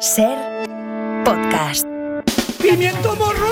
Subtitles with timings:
[0.00, 0.36] Ser
[1.24, 1.86] podcast.
[2.60, 3.46] ¡Pimiento morro!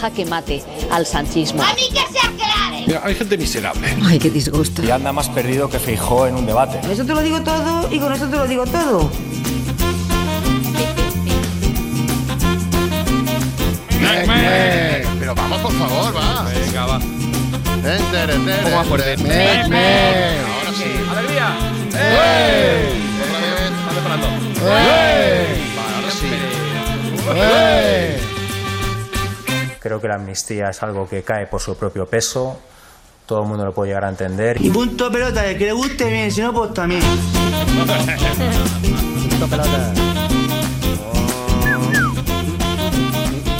[0.00, 1.62] Jaque mate al sanchismo.
[1.62, 2.84] ¡A mí que se aclare!
[2.86, 3.96] Mira, hay gente miserable.
[4.04, 4.82] Ay, qué disgusto.
[4.82, 6.78] Y anda más perdido que Feijó en un debate.
[6.80, 9.10] Con eso te lo digo todo y con eso te lo digo todo.
[15.18, 16.44] Pero vamos, por favor, va.
[16.44, 17.00] Venga, va.
[17.76, 19.12] Enter, enter, ¿Cómo va fuerte?
[19.12, 19.28] enter.
[19.28, 20.46] Mec, mec.
[20.58, 20.84] Ahora sí.
[21.10, 21.56] ¡Alegría!
[21.88, 23.08] Otra vez.
[24.58, 25.67] Están
[29.80, 32.58] Creo que la amnistía es algo que cae por su propio peso.
[33.26, 34.56] Todo el mundo lo puede llegar a entender.
[34.60, 37.02] Y punto pelota, el que le guste bien, si no, pues también.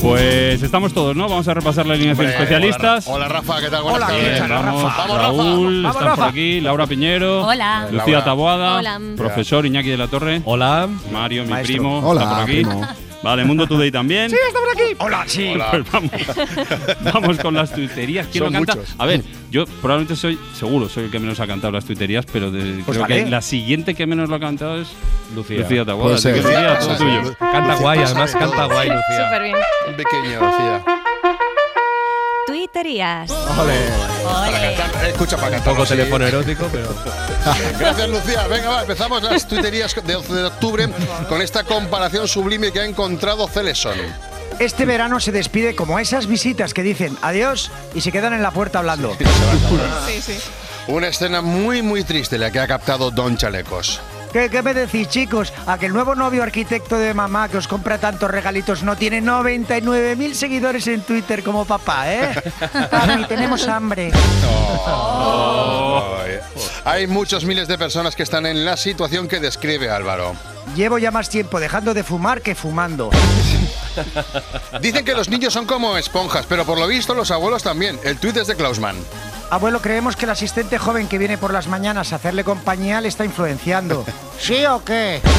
[0.00, 1.28] Pues estamos todos, ¿no?
[1.28, 3.06] Vamos a repasar la alineación de Hombre, especialistas.
[3.08, 3.82] Hola, Hola, Rafa, ¿qué tal?
[3.82, 4.48] Buenas Bien, tardes.
[4.48, 6.26] vamos, Vamos, Raúl, Vamos, están por Rafa.
[6.28, 7.88] aquí, Laura Piñero, Hola.
[7.90, 8.24] Lucía Laura.
[8.24, 9.00] Taboada, Hola.
[9.16, 10.88] profesor Iñaki de la Torre, Hola.
[11.12, 11.74] Mario, mi Maestro.
[11.74, 12.62] primo, Hola, está por aquí.
[13.22, 14.30] Vale, Mundo Today también.
[14.98, 15.48] Hola, sí.
[15.54, 15.70] Hola.
[15.72, 16.10] Pues vamos,
[17.12, 18.26] vamos con las tuiterías.
[18.30, 18.76] ¿Quién Son lo canta?
[18.76, 18.94] muchos.
[18.98, 22.50] A ver, yo probablemente soy, seguro, soy el que menos ha cantado las tuiterías, pero
[22.50, 23.24] de- Pues creo vale.
[23.24, 24.88] que la siguiente que menos lo ha cantado es
[25.34, 25.58] Lucía.
[25.60, 26.12] Lucía Taboada.
[26.14, 27.04] Lucía, todo Sí, sí.
[27.04, 27.34] tuyo.
[27.38, 29.24] Canta Lucía guay, además de canta guay, Lucía.
[29.26, 29.56] Súper bien.
[29.88, 30.84] Un pequeño, Lucía.
[32.68, 33.30] Tuiterías.
[33.32, 35.72] Para cantar, eh, escucha, para cantar.
[35.72, 35.96] Poco sí.
[35.96, 36.88] teléfono erótico, pero.
[37.78, 38.46] Gracias, Lucía.
[38.46, 40.88] Venga, va, empezamos las tuiterías de 11 de octubre
[41.30, 43.96] con esta comparación sublime que ha encontrado Celeson.
[44.58, 48.50] Este verano se despide como esas visitas que dicen adiós y se quedan en la
[48.50, 49.16] puerta hablando.
[50.88, 54.00] Una escena muy, muy triste la que ha captado Don Chalecos.
[54.32, 55.52] ¿Qué, qué me decís, chicos?
[55.66, 59.22] A que el nuevo novio arquitecto de mamá que os compra tantos regalitos no tiene
[59.22, 62.42] 99.000 seguidores en Twitter como papá, ¿eh?
[62.90, 64.10] Papi, tenemos hambre.
[64.86, 66.38] Ay.
[66.84, 70.34] Hay muchos miles de personas que están en la situación que describe Álvaro.
[70.74, 73.10] Llevo ya más tiempo dejando de fumar que fumando.
[74.80, 77.98] Dicen que los niños son como esponjas, pero por lo visto los abuelos también.
[78.04, 78.96] El tuit es de Klausman.
[79.50, 83.08] Abuelo, creemos que el asistente joven que viene por las mañanas a hacerle compañía le
[83.08, 84.04] está influenciando.
[84.38, 85.20] ¿Sí o qué?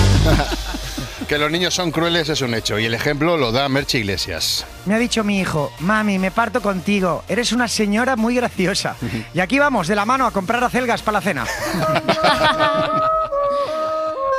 [1.27, 4.65] Que los niños son crueles es un hecho y el ejemplo lo da Merche Iglesias.
[4.87, 7.23] Me ha dicho mi hijo, mami, me parto contigo.
[7.27, 8.95] Eres una señora muy graciosa.
[9.35, 11.45] Y aquí vamos, de la mano, a comprar acelgas para la cena.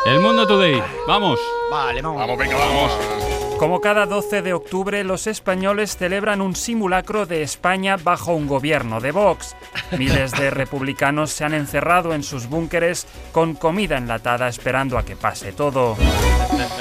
[0.04, 1.38] El Mundo Today, vamos.
[1.70, 2.18] Vale, vamos.
[2.18, 3.19] Vamos, venga, vamos.
[3.60, 9.02] Como cada 12 de octubre, los españoles celebran un simulacro de España bajo un gobierno
[9.02, 9.54] de Vox.
[9.98, 15.14] Miles de republicanos se han encerrado en sus búnkeres con comida enlatada esperando a que
[15.14, 15.98] pase todo.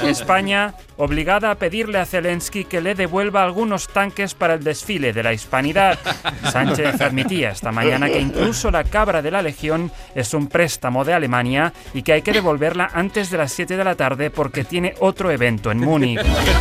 [0.04, 5.22] España, obligada a pedirle a Zelensky que le devuelva algunos tanques para el desfile de
[5.22, 5.98] la hispanidad.
[6.50, 11.12] Sánchez admitía esta mañana que incluso la cabra de la Legión es un préstamo de
[11.12, 14.94] Alemania y que hay que devolverla antes de las 7 de la tarde porque tiene
[15.00, 16.20] otro evento en Múnich.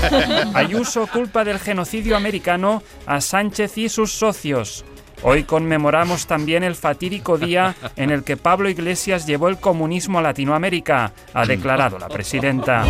[0.54, 4.86] Ayuso culpa del genocidio americano a Sánchez y sus socios.
[5.22, 10.22] Hoy conmemoramos también el fatídico día en el que Pablo Iglesias llevó el comunismo a
[10.22, 12.86] Latinoamérica, ha declarado la presidenta.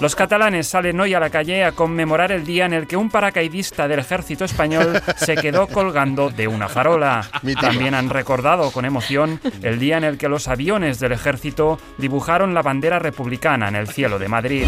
[0.00, 3.10] Los catalanes salen hoy a la calle a conmemorar el día en el que un
[3.10, 7.28] paracaidista del ejército español se quedó colgando de una farola.
[7.60, 12.54] También han recordado con emoción el día en el que los aviones del ejército dibujaron
[12.54, 14.66] la bandera republicana en el cielo de Madrid.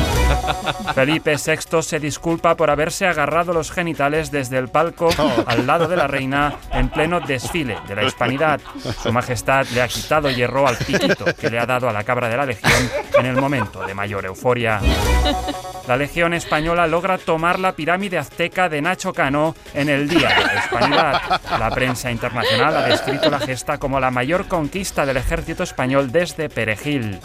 [0.95, 5.09] Felipe VI se disculpa por haberse agarrado los genitales desde el palco
[5.47, 8.61] al lado de la reina en pleno desfile de la hispanidad.
[9.03, 12.29] Su majestad le ha quitado hierro al piquito que le ha dado a la cabra
[12.29, 14.81] de la legión en el momento de mayor euforia.
[15.89, 20.89] La Legión Española logra tomar la pirámide azteca de Nacho Cano en el Día de
[20.89, 21.41] la.
[21.59, 26.49] La prensa internacional ha descrito la gesta como la mayor conquista del ejército español desde
[26.49, 27.21] Perejil.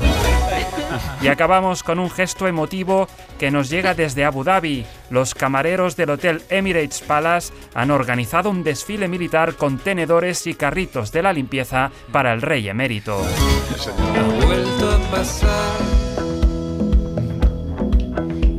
[1.22, 3.08] Y acabamos con un gesto emotivo
[3.38, 4.86] que nos llega desde Abu Dhabi.
[5.10, 11.14] Los camareros del Hotel Emirates Palace han organizado un desfile militar con tenedores y carritos
[11.14, 13.22] de la limpieza para el rey emérito.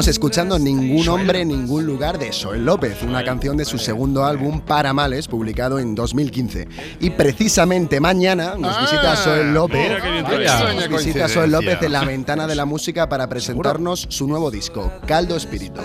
[0.00, 4.62] Estamos escuchando Ningún Hombre, Ningún Lugar de Soel López, una canción de su segundo álbum
[4.62, 6.68] Para Males, publicado en 2015.
[7.00, 10.02] Y precisamente mañana nos visita Soel López.
[10.88, 14.90] Nos visita Soel López en la ventana de la música para presentarnos su nuevo disco,
[15.06, 15.82] Caldo Espíritu.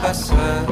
[0.00, 0.67] pasar.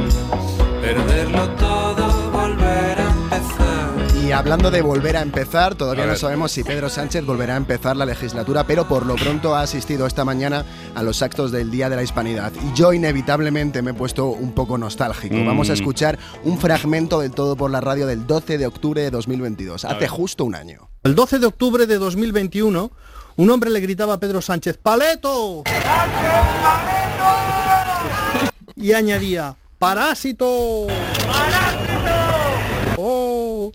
[4.27, 6.19] Para hablando de volver a empezar, todavía A no ver.
[6.19, 10.07] sabemos si Pedro Sánchez volverá a empezar la legislatura, pero por lo pronto ha asistido
[10.07, 10.65] esta mañana
[10.95, 12.53] a los actos del Día de la Hispanidad.
[12.63, 15.37] Y yo inevitablemente me he puesto un poco nostálgico.
[15.37, 15.47] Mm.
[15.47, 19.11] Vamos a escuchar un fragmento del todo por la radio del 12 de octubre de
[19.11, 20.09] 2022, hace ver.
[20.09, 20.89] justo un año.
[21.05, 22.91] El 12 de octubre de 2021,
[23.37, 25.63] un hombre le gritaba a Pedro Sánchez, ¡Paleto!
[28.75, 30.47] Y añadía, ¡Parásito!
[30.49, 30.87] ¡Oh!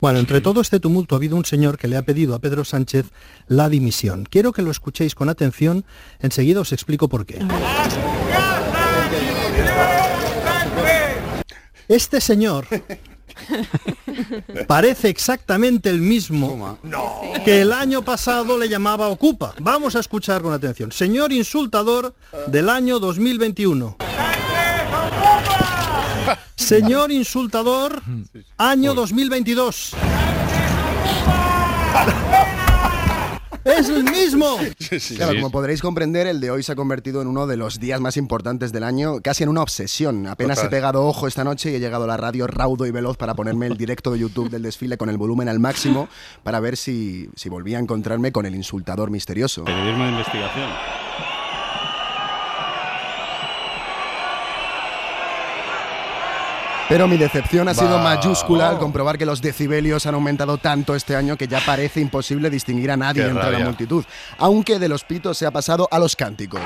[0.02, 2.66] Bueno, entre todo este tumulto ha habido un señor que le ha pedido a Pedro
[2.66, 3.06] Sánchez
[3.48, 4.28] la dimisión.
[4.28, 5.86] Quiero que lo escuchéis con atención,
[6.20, 7.38] enseguida os explico por qué.
[11.88, 12.66] Este señor
[14.68, 16.80] parece exactamente el mismo
[17.46, 19.54] que el año pasado le llamaba Ocupa.
[19.60, 20.92] Vamos a escuchar con atención.
[20.92, 22.16] Señor insultador
[22.48, 23.98] del año 2021.
[26.72, 28.02] Señor insultador,
[28.58, 29.94] año 2022.
[33.66, 34.58] ¡Es el mismo!
[35.18, 38.00] Claro, como podréis comprender, el de hoy se ha convertido en uno de los días
[38.00, 40.28] más importantes del año, casi en una obsesión.
[40.28, 40.68] Apenas Total.
[40.70, 43.34] he pegado ojo esta noche y he llegado a la radio raudo y veloz para
[43.34, 46.08] ponerme el directo de YouTube del desfile con el volumen al máximo
[46.44, 49.66] para ver si, si volvía a encontrarme con el insultador misterioso.
[49.66, 50.70] Periodismo de investigación.
[56.92, 61.16] Pero mi decepción ha sido mayúscula al comprobar que los decibelios han aumentado tanto este
[61.16, 64.04] año que ya parece imposible distinguir a nadie Qué entre la multitud,
[64.38, 66.60] aunque de los pitos se ha pasado a los cánticos.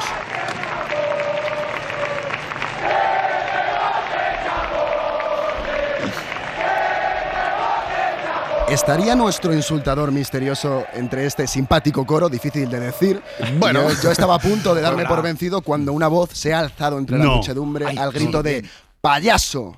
[8.68, 12.30] ¿Estaría nuestro insultador misterioso entre este simpático coro?
[12.30, 13.22] Difícil de decir.
[13.60, 13.92] Bueno.
[13.92, 16.98] Yo, yo estaba a punto de darme por vencido cuando una voz se ha alzado
[16.98, 17.36] entre la No.
[17.36, 18.66] muchedumbre al grito de
[19.01, 19.75] ¡Payaso!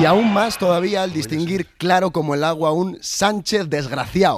[0.00, 4.36] Y aún más todavía al distinguir claro como el agua un Sánchez desgraciado.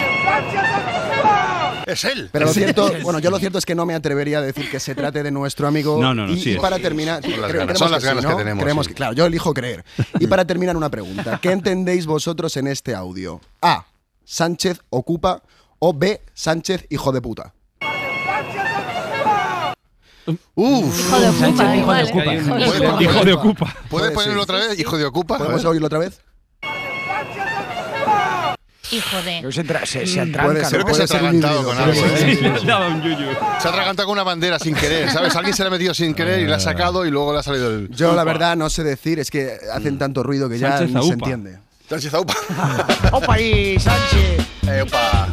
[1.87, 2.31] Es él.
[2.33, 2.63] Pero lo Es él.
[2.65, 5.23] cierto, bueno, yo lo cierto es que no me atrevería a decir que se trate
[5.23, 5.99] de nuestro amigo.
[6.01, 6.61] No, no, no, y, sí y es.
[6.61, 8.31] para terminar, Son las ganas, creemos son las sí, ganas ¿no?
[8.31, 8.89] que tenemos, Creemos sí.
[8.91, 9.85] que- claro, yo elijo creer.
[10.19, 13.41] Y para terminar una pregunta, ¿qué entendéis vosotros en este audio?
[13.61, 13.85] A.
[14.25, 15.43] Sánchez ocupa
[15.79, 16.23] o B.
[16.33, 17.53] Sánchez hijo de puta.
[20.55, 20.99] Uf.
[21.01, 21.79] Hijo de ocupa, ¿eh?
[21.79, 23.03] Hijo de ocupa.
[23.03, 23.67] Hijo de Ocupa.
[23.67, 24.79] ¿Puede Puede, ponerlo otra vez?
[24.79, 25.39] Hijo de Ocupa.
[25.39, 26.21] ¿Podemos oírlo otra vez?
[28.93, 29.53] Hijo de.
[29.53, 30.31] Se, entra- se, se Puede
[30.63, 30.85] atranca, ser, ¿no?
[30.85, 31.93] Creo que se ha atragantado con algo.
[32.05, 32.57] ¿eh?
[33.61, 35.35] Se ha atragantado con una bandera sin querer, ¿sabes?
[35.35, 37.43] Alguien se la ha metido sin querer y la ha sacado y luego le ha
[37.43, 37.89] salido el.
[37.91, 40.99] Yo la verdad no sé decir, es que hacen tanto ruido que ya ni se
[40.99, 41.15] Aupa.
[41.15, 41.59] entiende.
[41.89, 42.35] Sánchez Aupa.
[43.13, 44.47] ¡Opa ahí, Sánchez!
[44.67, 45.29] Epa.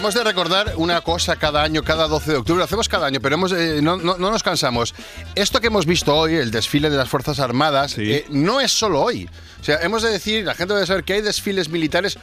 [0.00, 2.58] Hemos de recordar una cosa cada año, cada 12 de octubre.
[2.58, 4.94] Lo hacemos cada año, pero hemos, eh, no, no- no nos cansamos.
[5.34, 8.10] Esto que hemos visto hoy, el desfile de las Fuerzas Armadas, Sí.
[8.12, 9.28] eh, no es solo hoy.
[9.60, 12.18] O sea, hemos de decir, la gente debe saber que hay desfiles militares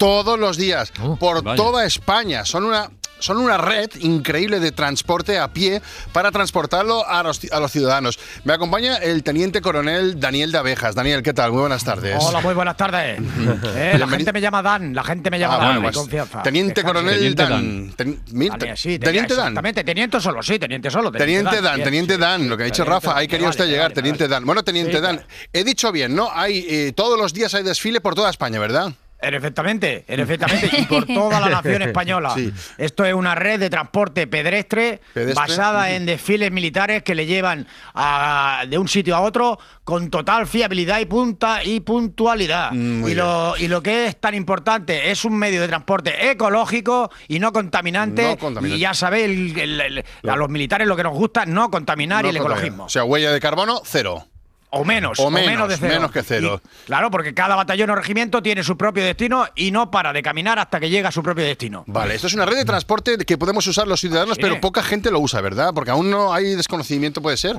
[0.00, 1.56] todos los días, por vaya.
[1.56, 2.46] toda España.
[2.46, 5.82] Son una, son una red increíble de transporte a pie
[6.14, 8.18] para transportarlo a los, a los ciudadanos.
[8.44, 10.94] Me acompaña el teniente coronel Daniel de Abejas.
[10.94, 11.52] Daniel, ¿qué tal?
[11.52, 12.16] Muy buenas tardes.
[12.18, 13.20] Hola, muy buenas tardes.
[13.76, 16.42] Eh, la gente me llama Dan, la gente me llama Ah, Dan, bueno, pues, confianza.
[16.42, 16.92] Teniente Descanse.
[16.94, 17.50] coronel Teniente Dan.
[17.50, 17.96] Dan.
[17.96, 19.44] Ten- mil- Vale, sí, tenía- teniente Dan.
[19.48, 21.12] Exactamente, teniente solo, sí, teniente solo.
[21.12, 23.50] Teniente Dan, Teniente sí, Dan, sí, lo que ha dicho teniente Rafa, ahí quería vale,
[23.50, 24.34] usted vale, llegar, vale, Teniente vale.
[24.34, 24.44] Dan.
[24.46, 26.30] Bueno, Teniente Sí, Dan, he dicho bien, ¿no?
[26.32, 28.92] Hay eh, todos los días hay desfile por toda España, ¿verdad?
[29.20, 32.32] Perfectamente, perfectamente, y por toda la nación española.
[32.34, 32.52] Sí.
[32.78, 35.34] Esto es una red de transporte pedestre, Pedestre.
[35.34, 40.46] basada en desfiles militares que le llevan a- de un sitio a otro con total
[40.46, 42.72] fiabilidad y punta y puntualidad.
[42.72, 47.10] Mm, y, lo, y lo que es tan importante es un medio de transporte ecológico
[47.28, 48.22] y no contaminante.
[48.22, 48.76] No contaminante.
[48.76, 49.24] Y ya sabéis,
[49.56, 52.36] el- el- el- a los militares lo que nos gusta es no contaminar y el
[52.36, 52.84] ecologismo.
[52.84, 54.26] O sea, huella de carbono, cero.
[54.72, 55.94] O menos, O o menos, menos, de cero.
[55.94, 56.60] menos que cero.
[56.64, 60.22] Y, claro, porque cada batallón o regimiento tiene su propio destino y no para de
[60.22, 61.82] caminar hasta que llega a su propio destino.
[61.88, 64.42] Vale, esto es una red de transporte que podemos usar los ciudadanos, Sí.
[64.42, 65.72] pero poca gente lo usa, ¿verdad?
[65.74, 67.56] Porque aún no hay desconocimiento, puede ser.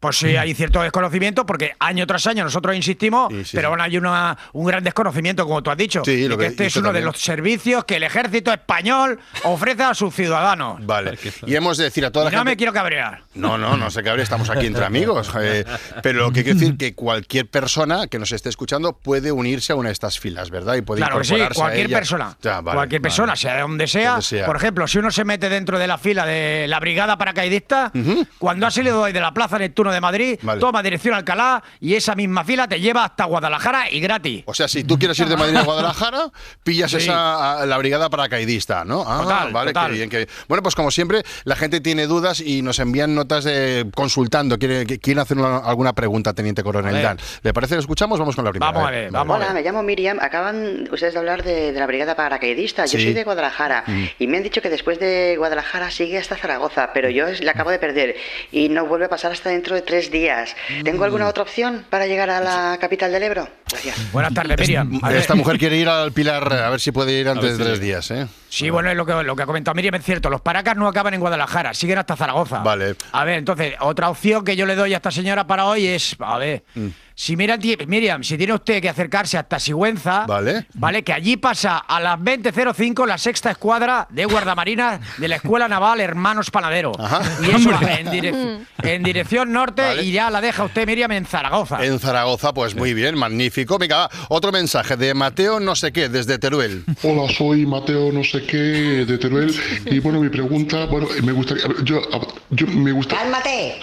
[0.00, 3.80] Pues sí, hay cierto desconocimiento porque año tras año nosotros insistimos, Sí, sí, pero aún
[3.80, 6.66] hay una, un gran desconocimiento, como tú has dicho, Sí, de lo que que este
[6.66, 10.84] es uno de los servicios que el ejército español ofrece a sus ciudadanos.
[10.86, 11.18] Vale.
[11.46, 12.50] Y hemos de decir a toda la no gente.
[12.52, 13.22] me quiero cabrear.
[13.34, 15.30] No, no, no sé qué estamos aquí entre amigos.
[15.40, 15.64] eh,
[16.02, 19.76] pero lo que quiero decir que cualquier persona que nos esté escuchando puede unirse a
[19.76, 20.74] una de estas filas, ¿verdad?
[20.76, 22.36] Y puede Claro que sí, cualquier persona.
[22.40, 23.08] Ya, vale, cualquier vale.
[23.08, 24.10] persona, sea de donde sea.
[24.10, 24.46] Donde sea.
[24.46, 27.90] Por ejemplo, si uno se mete dentro de la fila de la brigada paracaidista,
[28.38, 30.60] cuando ha salido hoy de la plaza Neptuno 1 de Madrid, Vale.
[30.60, 34.42] toma dirección a Alcalá y esa misma fila te lleva hasta Guadalajara y gratis.
[34.46, 36.30] O sea, si tú quieres ir de Madrid a Guadalajara,
[36.62, 36.98] pillas Sí.
[36.98, 39.04] esa a la brigada paracaidista, ¿no?
[39.06, 39.90] Ah, Total, vale, total.
[39.90, 40.28] qué bien, qué bien.
[40.48, 44.58] Bueno, pues como siempre, la gente tiene dudas y nos envían notas de consultando.
[44.58, 47.02] Quiere, que- quieren hacer una- alguna pregunta, Teniente Coronel.
[47.02, 47.18] Dan.
[47.42, 48.18] ¿Le parece que escuchamos?
[48.18, 48.70] Vamos con la primera.
[48.72, 49.54] Vamos a ver, vamos a Hola, ver.
[49.54, 50.18] me llamo Miriam.
[50.20, 52.84] Acaban ustedes de hablar de, de la brigada paracaidista.
[52.86, 53.04] Yo Sí.
[53.04, 54.04] soy de Guadalajara Mm.
[54.18, 57.70] y me han dicho que después de Guadalajara sigue hasta Zaragoza, pero yo la acabo
[57.70, 58.16] de perder
[58.52, 60.54] y no vuelve a pasar hasta dentro de tres días.
[60.84, 61.28] ¿Tengo alguna Mm.
[61.28, 63.48] otra opción para llegar a la capital del Ebro?
[63.70, 64.12] Gracias.
[64.12, 64.98] Buenas tardes, Miriam.
[65.02, 65.18] A ver.
[65.18, 68.10] Esta mujer quiere ir al Pilar, a ver si puede ir antes de tres días,
[68.10, 68.26] ¿eh?
[68.48, 70.30] Sí, bueno, es lo que, lo que ha comentado Miriam es cierto.
[70.30, 72.60] Los paracas no acaban en Guadalajara, siguen hasta Zaragoza.
[72.60, 72.94] Vale.
[73.12, 76.16] A ver, entonces, otra opción que yo le doy a esta señora para hoy es,
[76.18, 76.86] a ver, Mm.
[77.20, 77.58] Si Miriam,
[77.88, 80.66] Miriam, si tiene usted que acercarse hasta Sigüenza, Vale.
[80.74, 85.66] vale, que allí pasa a las 20.05 la sexta escuadra de guardamarinas de la Escuela
[85.66, 86.92] Naval Hermanos Panadero.
[86.96, 87.20] Ajá.
[87.42, 90.04] Y eso en, direc- en dirección norte Vale.
[90.04, 91.84] y ya la deja usted, Miriam, en Zaragoza.
[91.84, 93.78] En Zaragoza, pues muy bien, magnífico.
[93.78, 96.84] Venga, va, otro mensaje de Mateo no sé qué, desde Teruel.
[97.02, 98.58] Hola, soy Mateo no sé qué
[99.04, 99.52] de Teruel
[99.86, 103.16] y bueno, mi pregunta, bueno, me gustaría, a ver, yo, a- yo me gusta...
[103.16, 103.74] ¡Cálmate!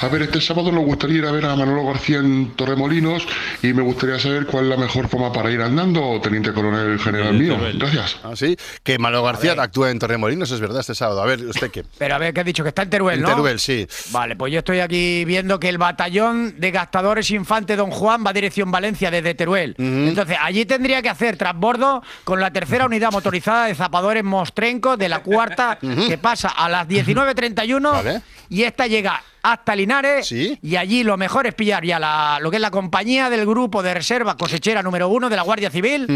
[0.00, 3.26] A ver, este sábado nos gustaría ir a ver a Manolo García en Torremolinos
[3.62, 7.32] y me gustaría saber cuál es la mejor forma para ir andando, teniente coronel general
[7.34, 7.56] mío.
[7.74, 8.18] Gracias.
[8.22, 11.22] Ah, sí, que Manolo García actúa en Torremolinos, es verdad, este sábado.
[11.22, 11.84] A ver, ¿usted qué?
[11.96, 12.62] Pero a ver, ¿qué has dicho?
[12.62, 13.28] Que está en Teruel, En ¿no?
[13.30, 13.86] Teruel, sí.
[14.10, 18.32] Vale, pues yo estoy aquí viendo que el batallón de gastadores Infante Don Juan va
[18.34, 19.74] dirección Valencia desde Teruel.
[19.78, 25.08] Entonces, allí tendría que hacer transbordo con la tercera unidad motorizada de zapadores Mostrenco de
[25.08, 28.20] la cuarta, que pasa a las 19.31 Vale.
[28.50, 30.58] y esta llega hasta Linares Sí.
[30.62, 33.82] y allí lo mejor es pillar ya la, lo que es la compañía del grupo
[33.82, 36.06] de reserva cosechera número uno de la Guardia Civil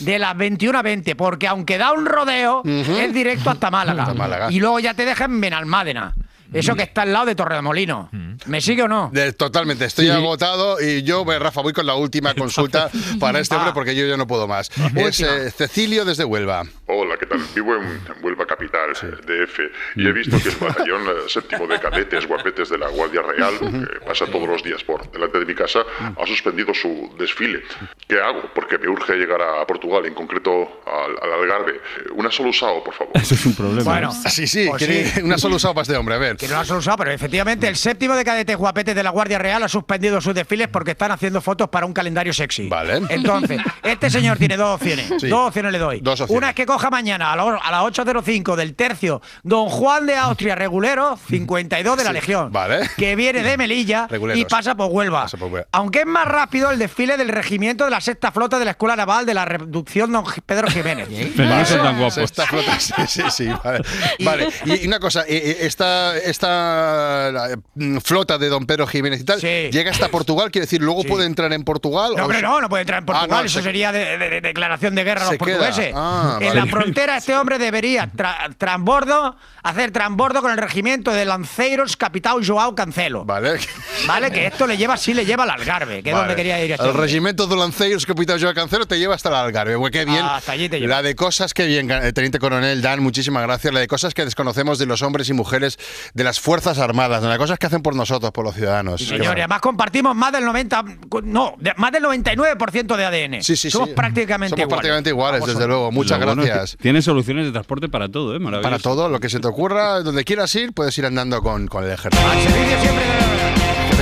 [0.00, 4.02] de las 21 a 20, porque aunque da un rodeo, es directo hasta Málaga.
[4.02, 4.52] Hasta Málaga.
[4.52, 6.14] Y luego ya te dejan en Benalmádena.
[6.58, 8.10] Eso que está al lado de Torremolino.
[8.46, 9.10] ¿Me sigue o no?
[9.12, 13.54] De- totalmente, estoy agotado y yo, pues, Rafa, voy con la última consulta para este
[13.54, 14.70] hombre porque yo ya no puedo más.
[14.94, 16.64] Es eh, Cecilio desde Huelva.
[16.86, 17.40] Hola, ¿qué tal?
[17.54, 19.60] Vivo en, Huelva Capital, DF,
[19.96, 23.54] y he visto que el batallón eh, séptimo de cadetes guapetes de la Guardia Real,
[23.58, 27.62] que pasa todos los días por delante de mi casa, ha suspendido su desfile.
[28.08, 28.50] ¿Qué hago?
[28.54, 31.72] Porque me urge llegar a Portugal, en concreto al, al Algarve.
[31.76, 33.12] Eh, Una solo usado, por favor.
[33.16, 33.82] Eso es un problema.
[33.84, 35.20] Bueno, Ah, sí, sí, Pues sí.
[35.22, 36.36] una solo usado para este hombre, a ver.
[36.46, 39.38] Que no lo has usado, pero efectivamente el séptimo de cadetes guapetes de la Guardia
[39.38, 42.68] Real ha suspendido sus desfiles porque están haciendo fotos para un calendario sexy.
[42.68, 43.00] Vale.
[43.08, 45.12] Entonces, este señor tiene dos opciones.
[45.20, 45.28] Sí.
[45.28, 46.00] Dos opciones le doy.
[46.00, 46.36] Dos opciones.
[46.38, 50.16] Una es que coja mañana a, la- a las 8.05 del tercio Don Juan de
[50.16, 52.52] Austria Regulero, 52 de la Sí, Legión.
[52.52, 52.88] vale.
[52.96, 54.40] Que viene de Melilla Reguleros.
[54.40, 55.22] y pasa por Huelva.
[55.22, 55.68] Pasa por Huelva.
[55.72, 58.96] Aunque es más rápido el desfile del regimiento de la sexta flota de la Escuela
[58.96, 61.08] Naval de la Reducción Don Pedro Jiménez.
[61.36, 62.18] Pero no son tan guapos.
[62.18, 63.80] Esta flota, sí, sí, sí, vale.
[64.20, 68.86] Vale, y y una cosa, eh, eh, esta, esta la, mm, flota de don Pedro
[68.86, 69.70] Jiménez y tal, Sí.
[69.70, 72.12] llega hasta Portugal, quiere decir, luego puede entrar en Portugal.
[72.16, 73.40] No, hombre, no, no puede entrar en Ah, Portugal.
[73.40, 75.92] no, Eso se- sería de, de- de declaración de guerra a los portugueses.
[75.94, 76.60] Ah, en vale.
[76.60, 82.44] la frontera este hombre debería tra- transbordo, hacer transbordo con el regimiento de lanceiros Capitán
[82.44, 83.24] Joao Cancelo.
[83.24, 83.58] Vale.
[84.06, 86.70] Vale, que esto le lleva, sí le lleva al Algarve, que es donde quería ir.
[86.72, 87.02] este El hombre.
[87.06, 89.76] regimiento de Lanceiros Capitán Joao Cancelo te lleva hasta el Algarve.
[89.90, 90.20] Qué bien.
[90.22, 90.96] Ah, hasta allí te lleva.
[90.96, 93.72] La de cosas que bien, eh, Teniente Coronel Dan, muchísimas gracias.
[93.72, 95.78] La de cosas que desconocemos de los hombres y mujeres
[96.14, 99.00] de las Fuerzas Armadas, de las cosas que hacen por nosotros, por los ciudadanos.
[99.00, 99.44] Sí, Qué señor, y maravilla.
[99.44, 100.84] además compartimos más del 90,
[101.24, 103.42] no, de- más del 99% de ADN.
[103.42, 103.94] Sí, sí, Somos sí.
[103.94, 104.68] prácticamente Somos iguales.
[104.76, 105.90] prácticamente iguales, Vamos, desde luego.
[105.92, 106.78] Muchas Lo bueno es que gracias.
[106.80, 108.38] Tiene soluciones de transporte para todo, ¿eh?
[108.38, 108.62] Maravilloso.
[108.70, 111.84] Para todo, lo que se te ocurra, donde quieras ir, puedes ir andando con, con
[111.84, 112.24] el ejército.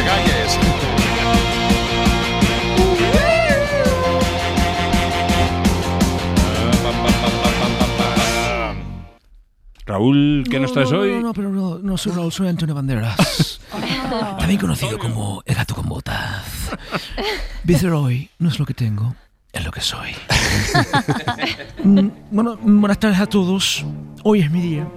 [0.05, 0.59] Calles.
[9.87, 11.11] Raúl, ¿qué nos traes no, hoy?
[11.13, 13.61] No, no, pero no, no soy Raúl, soy Antonio Banderas.
[14.39, 16.71] También conocido como el gato con botas.
[17.65, 19.15] Vivir hoy no es lo que tengo,
[19.53, 20.11] es lo que soy.
[21.85, 23.85] Mm, bueno, buenas tardes a todos.
[24.23, 24.89] Hoy es mi día,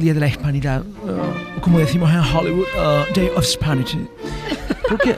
[0.00, 4.06] día de la hispanidad, uh, como decimos en Hollywood, uh, Day of Hispanity.
[4.88, 5.16] Porque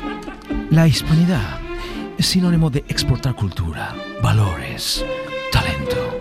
[0.71, 1.59] la hispanidad
[2.19, 5.05] es sinónimo de exportar cultura, valores,
[5.51, 6.21] talento.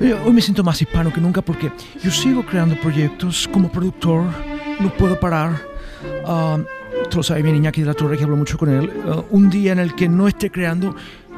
[0.00, 1.70] Eh, Hoy me siento más hispano que nunca porque
[2.02, 4.24] yo sigo creando proyectos como productor,
[4.80, 5.60] no puedo parar.
[6.26, 6.58] Ah,
[7.10, 8.90] tú lo sabes bien, Iñaki de la Torre, que hablo mucho con él.
[9.06, 10.96] Ah, un día en el que no esté creando,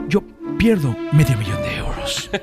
[0.08, 0.22] yo
[0.58, 2.30] pierdo medio millón de euros.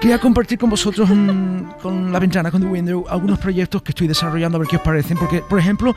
[0.00, 4.06] Quería compartir con vosotros mm, con la ventana, con The Window, algunos proyectos que estoy
[4.06, 5.18] desarrollando a ver qué os parecen.
[5.18, 5.94] Porque, por ejemplo,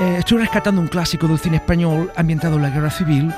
[0.00, 3.32] eh, estoy rescatando un clásico del cine español ambientado en la Guerra Civil,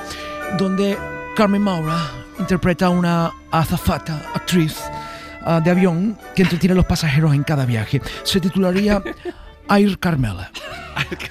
[0.57, 0.97] donde
[1.37, 1.99] Carmen Maura
[2.39, 4.77] interpreta a una azafata, actriz
[5.43, 8.01] ah, de avión, que entretiene a los pasajeros en cada viaje.
[8.23, 9.03] Se titularía
[9.71, 10.51] Air Carmela.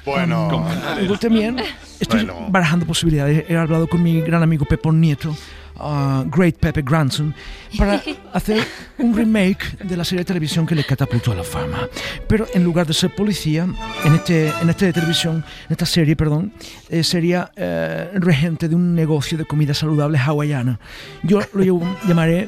[0.05, 0.65] Bueno.
[0.98, 1.58] Luego también
[2.00, 2.48] estoy Bueno.
[2.50, 3.46] barajando posibilidades.
[3.50, 5.36] He hablado con mi gran amigo Pepón Nieto,
[5.75, 7.34] uh, Great Pepe Grandson,
[7.77, 8.01] para
[8.34, 8.65] hacer
[8.98, 11.88] un remake de la serie de televisión que le catapultó a la fama.
[12.27, 13.67] Pero en lugar de ser policía,
[14.03, 15.36] en este, en esta de televisión,
[15.67, 16.51] en esta serie, perdón,
[16.89, 20.79] eh, sería eh, regente de un negocio de comida saludable hawaiana.
[21.24, 22.48] Yo lo llamaré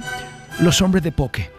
[0.59, 1.49] Los Hombres de Poke.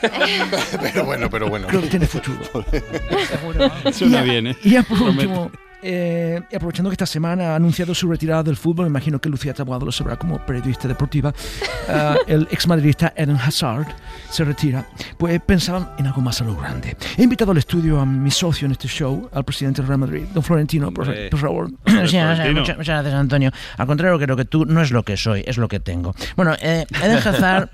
[0.80, 1.66] Pero bueno, pero bueno.
[1.68, 2.38] Creo que tiene futuro.
[3.92, 4.56] Suena Y- bien, ¿eh?
[4.64, 5.50] Y ya por último,
[5.82, 9.52] eh, aprovechando que esta semana ha anunciado su retirada del fútbol, me imagino que Lucía
[9.54, 11.32] Taboado lo sabrá como periodista deportiva,
[11.88, 13.86] eh, el exmadridista Eden Hazard
[14.30, 14.86] se retira,
[15.18, 16.96] pues pensaban en algo más a lo grande.
[17.16, 20.24] He invitado al estudio a mi socio en este show, al presidente del Real Madrid,
[20.34, 21.28] don Florentino, por, Hombre.
[21.30, 21.68] por favor.
[21.86, 22.16] Sí,
[22.54, 23.50] muchas, muchas gracias, Antonio.
[23.76, 26.14] Al contrario, creo que tú no es lo que soy, es lo que tengo.
[26.36, 27.70] Bueno, eh, Eden Hazard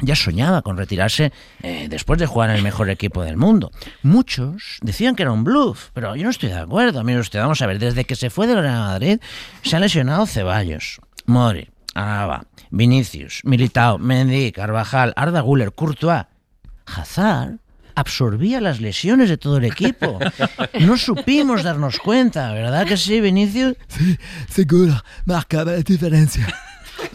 [0.00, 3.70] ya soñaba con retirarse eh, después de jugar en el mejor equipo del mundo.
[4.02, 7.02] Muchos decían que era un bluff, pero yo no estoy de acuerdo.
[7.04, 9.20] Mire usted, vamos a ver, desde que se fue del Real Madrid
[9.62, 16.26] se han lesionado Ceballos, Mori, Alaba, Vinicius, Militao, Mendy, Carvajal, Arda Güler, Courtois.
[16.86, 17.58] Hazard
[17.98, 20.18] absorbía las lesiones de todo el equipo.
[20.80, 23.76] No supimos darnos cuenta, ¿verdad que sí, Vinicius?
[23.88, 24.16] Sí,
[24.48, 26.46] seguro, marcaba la diferencia.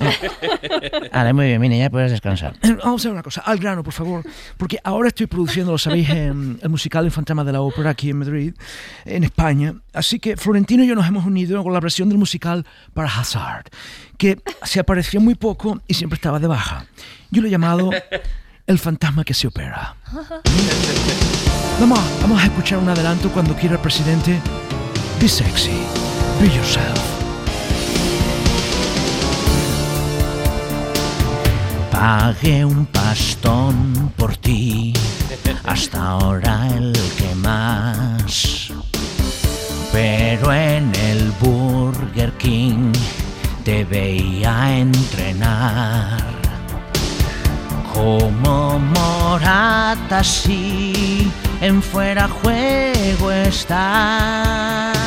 [1.13, 2.55] Vale, muy bien, mire, ya puedes descansar.
[2.61, 4.23] Eh, Vamos a ver una cosa, al grano, por favor,
[4.57, 8.09] porque ahora estoy produciendo, lo sabéis, en el musical El Fantasma de la Ópera aquí
[8.09, 8.53] en Madrid,
[9.05, 9.73] en España.
[9.93, 13.65] Así que Florentino y yo nos hemos unido con la versión del musical para Hazard,
[14.17, 16.85] que se apareció muy poco y siempre estaba de baja.
[17.31, 17.89] Yo lo he llamado
[18.67, 19.95] El Fantasma que se opera.
[21.79, 24.39] Vamos, vamos a escuchar un adelanto cuando quiera el presidente.
[25.19, 25.71] Be sexy,
[26.39, 27.22] be yourself.
[32.05, 34.91] Pagué un pastón por ti,
[35.63, 38.73] hasta ahora el que más.
[39.93, 42.91] Pero en el Burger King
[43.63, 46.25] te veía entrenar.
[47.93, 54.97] Como Morata, sí, en fuera juego estás.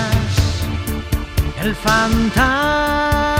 [1.61, 3.36] El fantasma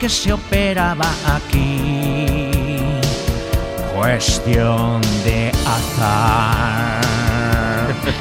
[0.00, 2.50] que se operaba aquí.
[3.94, 7.02] Cuestión de azar.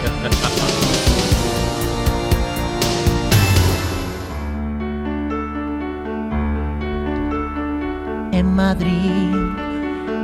[8.32, 9.34] en Madrid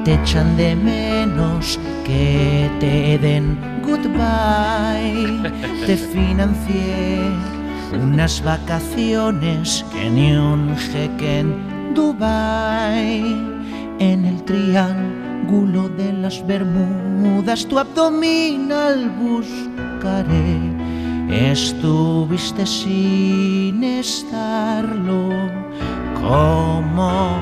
[0.06, 5.52] te echan de menos que te den goodbye.
[5.88, 7.57] Te financié
[7.94, 13.24] unas vacaciones que ni un jeque en Dubai.
[14.00, 20.60] En el triángulo de las Bermudas tu abdominal buscaré.
[21.30, 25.30] Estuviste sin estarlo
[26.22, 27.38] como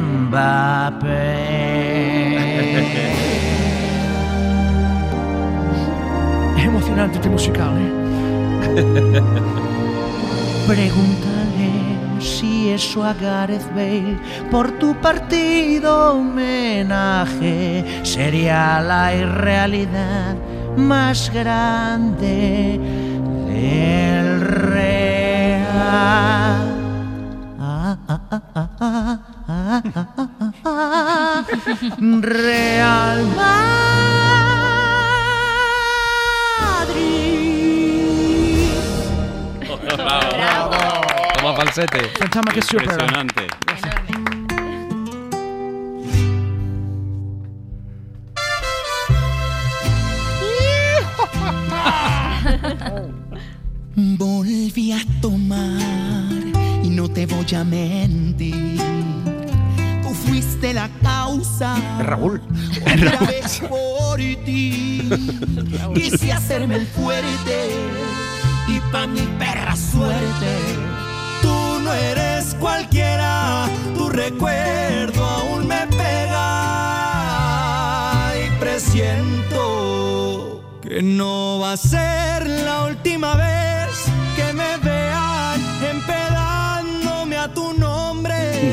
[0.00, 1.10] Mbappé.
[6.60, 7.99] Es emocionante este musical, ¿eh?
[10.66, 14.18] Pregúntale si eso a Gareth Bale
[14.50, 20.36] por tu partido homenaje sería la irrealidad
[20.76, 22.78] más grande
[23.48, 24.80] del real.
[32.20, 33.89] Real.
[40.04, 40.76] Bravo.
[41.38, 42.10] Toma falsete.
[42.22, 43.46] Impresionante.
[53.94, 56.32] Volví a tomar
[56.82, 58.78] y no te voy a mentir.
[60.02, 61.76] Tú fuiste la causa.
[62.00, 62.40] Raúl.
[62.80, 65.08] Otra vez por ti.
[65.94, 67.69] Quise hacerme el fuerte
[68.70, 70.52] y pa' mi perra suerte.
[71.42, 76.42] Tú no eres cualquiera, tu recuerdo aún me pega
[78.44, 79.60] y presiento
[80.82, 83.59] que no va a ser la última vez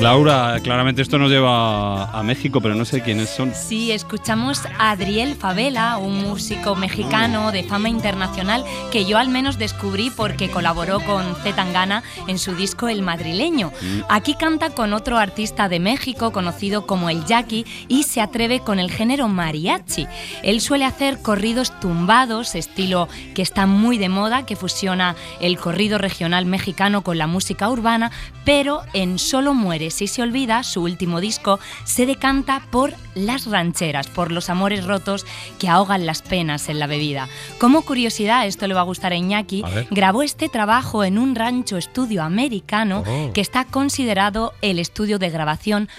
[0.02, 3.54] Laura, claramente esto nos lleva a México, pero no sé quiénes son.
[3.56, 9.58] Sí, escuchamos a Adriel Favela, un músico mexicano de fama internacional que yo al menos
[9.58, 13.72] descubrí porque colaboró con Z Tangana en su disco El Madrileño.
[14.08, 18.80] Aquí canta con otro artista de México conocido como el Jackie y se atreve con
[18.80, 20.06] el género mariachi.
[20.44, 25.98] Él suele hacer corridos tumbados, estilo que está muy de moda, que fusiona el corrido
[25.98, 28.12] regional mexicano con la música urbana,
[28.46, 34.08] pero en Solo muere si se olvida, su último disco, se decanta por las rancheras,
[34.08, 35.24] por los amores rotos
[35.60, 37.30] que ahogan las penas en la bebida.
[37.60, 41.36] Como curiosidad, esto le va a gustar a Iñaki, A grabó este trabajo en un
[41.36, 43.32] rancho estudio americano Oh.
[43.34, 45.90] que está considerado el estudio de grabación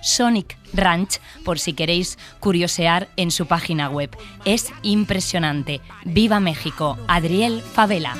[0.00, 4.16] Sonic Ranch, por si queréis curiosear en su página web.
[4.44, 5.80] Es impresionante.
[6.04, 6.96] ¡Viva México!
[7.08, 8.14] Adriel Favela.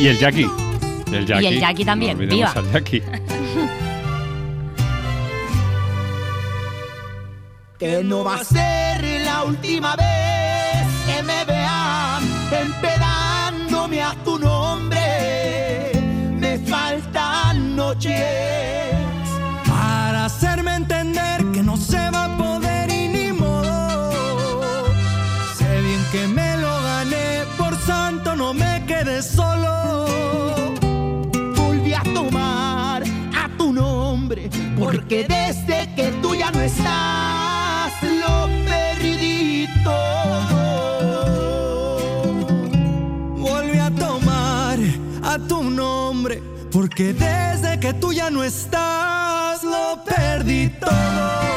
[0.00, 0.73] Y el Jackie.
[1.14, 1.44] El Jackie.
[1.44, 2.52] Y el Jackie también, No viva.
[2.54, 3.02] al Jackie.
[7.78, 12.22] Que no va a ser la última vez que me vean
[12.52, 15.92] empedándome a tu nombre.
[16.38, 18.63] Me faltan noches
[34.94, 40.44] porque desde que tú ya no estás, lo perdí todo.
[43.36, 44.78] Volví a tomar
[45.22, 51.54] a tu nombre, porque desde que tú ya no estás, lo perdí todo.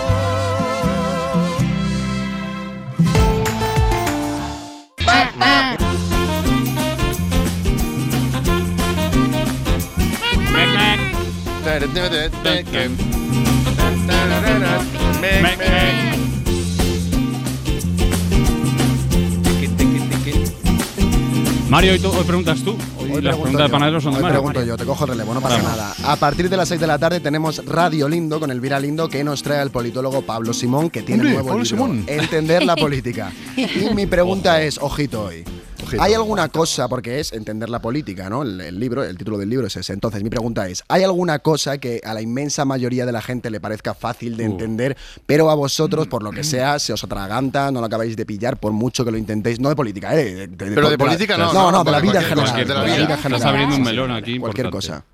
[21.69, 22.77] Mario, hoy, tú, hoy preguntas tú.
[23.15, 25.09] Hoy, las pregunto preguntas de yo, panaderos son de hoy pregunto yo, te cojo el
[25.11, 25.71] relevo, no pasa Vamos.
[25.71, 25.93] nada.
[26.05, 29.23] A partir de las 6 de la tarde tenemos Radio Lindo con Elvira Lindo que
[29.23, 32.03] nos trae el politólogo Pablo Simón que tiene Hombre, nuevo Pablo libro, Simón.
[32.07, 33.31] Entender la política.
[33.55, 35.43] Y mi pregunta es, ojito hoy.
[35.83, 36.01] Ojito.
[36.01, 38.41] ¿Hay alguna cosa, porque es entender la política, ¿no?
[38.41, 39.93] El, el libro, el título del libro es ese.
[39.93, 43.49] Entonces, mi pregunta es, ¿hay alguna cosa que a la inmensa mayoría de la gente
[43.51, 47.71] le parezca fácil de entender, pero a vosotros, por lo que sea, se os atraganta,
[47.71, 49.59] no lo acabáis de pillar, por mucho que lo intentéis?
[49.59, 50.25] No de política, ¿eh?
[50.25, 52.65] De- de- de- Pero de política no, No, no, no, de la vida en general.
[52.97, 53.13] De de vida.
[53.13, 53.47] en Estás general.
[53.49, 54.93] abriendo un Sí, melón sí, aquí Cualquier importante.
[54.93, 55.05] cosa.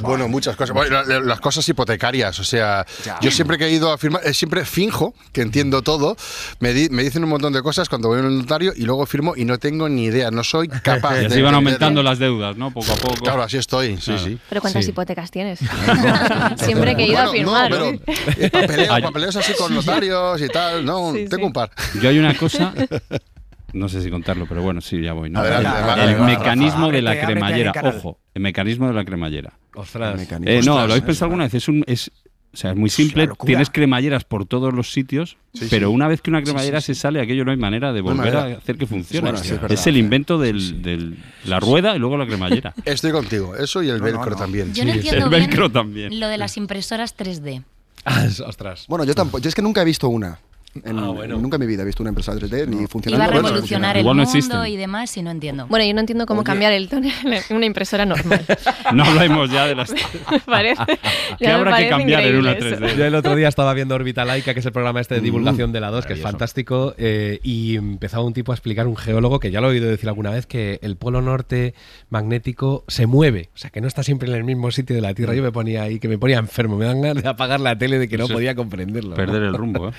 [0.00, 0.72] Bueno, muchas cosas.
[0.74, 2.40] Bueno, la- las cosas hipotecarias.
[2.40, 2.86] O sea,
[3.20, 6.16] yo siempre que he ido a firmar, eh, siempre finjo que entiendo todo.
[6.60, 9.04] Me, di- me dicen un montón de cosas cuando voy a un notario y luego
[9.04, 10.30] firmo y no tengo ni idea.
[10.30, 11.26] No soy capaz Y de.
[11.26, 12.70] así van aumentando las deudas, ¿no?
[12.72, 13.16] Poco a poco.
[13.16, 13.98] Claro, así estoy.
[13.98, 14.24] Sí, Claro.
[14.24, 14.38] sí.
[14.48, 14.92] Pero ¿cuántas Sí.
[14.92, 15.58] hipotecas tienes?
[16.56, 17.70] Siempre que he ido a Bueno, firmar.
[17.70, 20.86] No, pero eh, papeleo, Ay- papeleos así con notarios y tal.
[20.86, 21.46] No, Sí, tengo sí.
[21.48, 21.70] un par.
[22.00, 22.72] Yo hay una cosa,
[23.76, 25.30] no sé si contarlo, pero bueno, sí, ya voy.
[25.30, 25.40] ¿no?
[25.40, 29.04] Adelante, el vale, el vale, mecanismo Rafa, de la cremallera, ojo, el mecanismo de la
[29.04, 29.52] cremallera.
[29.74, 30.20] Ostras.
[30.20, 31.54] Eh, no, Ostras, ¿lo habéis pensado alguna vez?
[31.54, 32.10] Es un, es,
[32.52, 35.94] o sea, es muy simple, tienes cremalleras por todos los sitios, Sí, pero sí.
[35.94, 38.54] una vez que una cremallera se sale, aquello no hay manera de volver manera.
[38.56, 39.30] a hacer que funcione.
[39.30, 42.72] Bueno, sí, es el invento del, del- la rueda y luego la cremallera.
[42.86, 43.54] Estoy contigo.
[43.54, 44.36] Eso y el No, velcro no.
[44.36, 44.72] también.
[44.72, 46.18] Yo no Sí, entiendo el bien velcro también.
[46.18, 47.62] lo de las impresoras 3D.
[48.06, 48.86] Ah, ostras.
[48.88, 49.42] Bueno, yo tampoco.
[49.42, 50.38] Yo es que nunca he visto una.
[50.84, 51.38] En- Ah, bueno.
[51.38, 53.24] Nunca en mi vida he visto una impresora 3D ni Iba funcionando.
[53.24, 54.66] a Bueno, revolucionar el Igual no mundo existen.
[54.66, 55.66] y demás y no entiendo.
[55.68, 56.46] Bueno, yo no entiendo cómo Oye.
[56.46, 58.44] cambiar el tono en una impresora normal.
[58.94, 59.92] No hablamos ya de las...
[60.46, 60.82] Parece,
[61.38, 62.84] ¿Qué ya me habrá que cambiar en una increíble eso.
[62.94, 62.96] 3D?
[62.98, 65.72] Yo el otro día estaba viendo Orbita Laica, que es el programa este de divulgación
[65.72, 69.40] de la 2, que es fantástico, eh, y empezaba un tipo a explicar, un geólogo,
[69.40, 71.74] que ya lo he oído decir alguna vez, que el polo norte
[72.10, 75.14] magnético se mueve, o sea, que no está siempre en el mismo sitio de la
[75.14, 75.34] Tierra.
[75.34, 77.98] Yo me ponía ahí, que me ponía enfermo, me dan ganas de apagar la tele
[77.98, 79.10] de que no Eso es podía comprenderlo.
[79.10, 79.16] ¿no?
[79.16, 79.92] Perder el rumbo, ¿eh?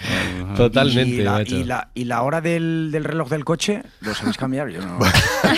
[0.69, 4.37] Totalmente, y, la, y, la, y la hora del, del reloj del coche, ¿lo sabéis
[4.37, 4.69] cambiar?
[4.69, 4.99] Yo no.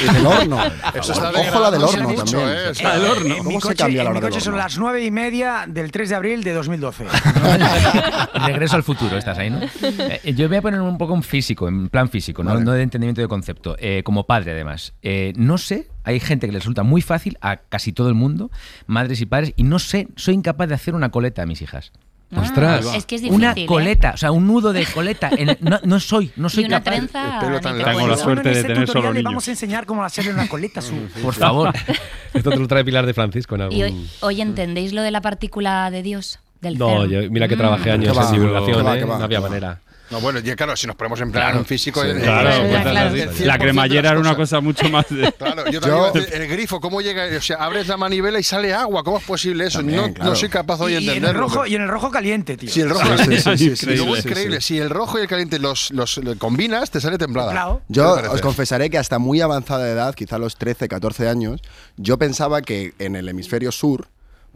[0.10, 0.60] Y del horno.
[0.94, 2.50] Eso está Ojo la del horno mucho, también.
[2.50, 2.70] ¿eh?
[2.72, 3.26] Está- Eh, horno.
[3.36, 5.12] En ¿Cómo mi se coche, cambia la mi hora del coche son las nueve y
[5.12, 7.06] media del 3 de abril de 2012.
[8.46, 9.60] Regreso al futuro, estás ahí, ¿no?
[9.82, 12.64] Eh, yo voy a poner un poco en físico, en plan físico, no, Vale.
[12.66, 13.76] no de entendimiento de concepto.
[13.80, 14.94] Eh, como padre, además.
[15.02, 18.52] Eh, no sé, hay gente que le resulta muy fácil a casi todo el mundo,
[18.88, 21.92] madres y padres, y no sé, soy incapaz de hacer una coleta a mis hijas.
[22.36, 22.86] Ostras.
[22.96, 23.36] Es que es difícil.
[23.44, 23.66] Una ¿eh?
[23.66, 25.30] coleta, o sea, un nudo de coleta.
[25.36, 26.92] en el- no, no soy, no soy Y una capaz.
[26.98, 27.34] trenza.
[27.40, 27.98] El pelo tan largo.
[28.00, 29.32] Tengo la suerte en de este tener tutorial solo le niños.
[29.32, 30.94] vamos a enseñar cómo hacerle una coleta su...
[31.22, 31.74] Por favor.
[32.34, 33.78] Esto te lo trae Pilar de Francisco en algún...
[33.78, 37.56] Y hoy, hoy entendéis lo de la partícula de Dios, del No, yo, mira que
[37.56, 37.60] Mm.
[37.60, 39.04] trabajé años en divulgación, va, ¿eh?
[39.06, 39.80] va, no había manera.
[40.10, 41.66] No, bueno, ya claro, si nos ponemos en plan Claro.
[41.66, 44.36] físico, Sí, el- claro, el- pues, el- la- el 100% la de cremallera era una
[44.36, 45.32] cosa mucho más de...
[45.34, 47.26] Claro, yo Yo- también el grifo, ¿cómo llega?
[47.38, 49.80] O sea, abres la manivela y sale agua, ¿cómo es posible eso?
[49.80, 50.30] También, no, claro.
[50.32, 51.42] no soy capaz hoy de Y, y en el entenderlo.
[51.42, 52.70] rojo, pero- y en el rojo caliente, tío.
[52.70, 55.28] Si el rojo Sí, sí, sí, sí, sí, sí, increíble, si el rojo y el
[55.28, 57.52] caliente los, los, los combinas, te sale templada.
[57.88, 61.62] ¿Qué Yo os confesaré que hasta muy avanzada edad, quizá a los 13, 14 años,
[61.98, 64.08] yo pensaba que en el hemisferio sur,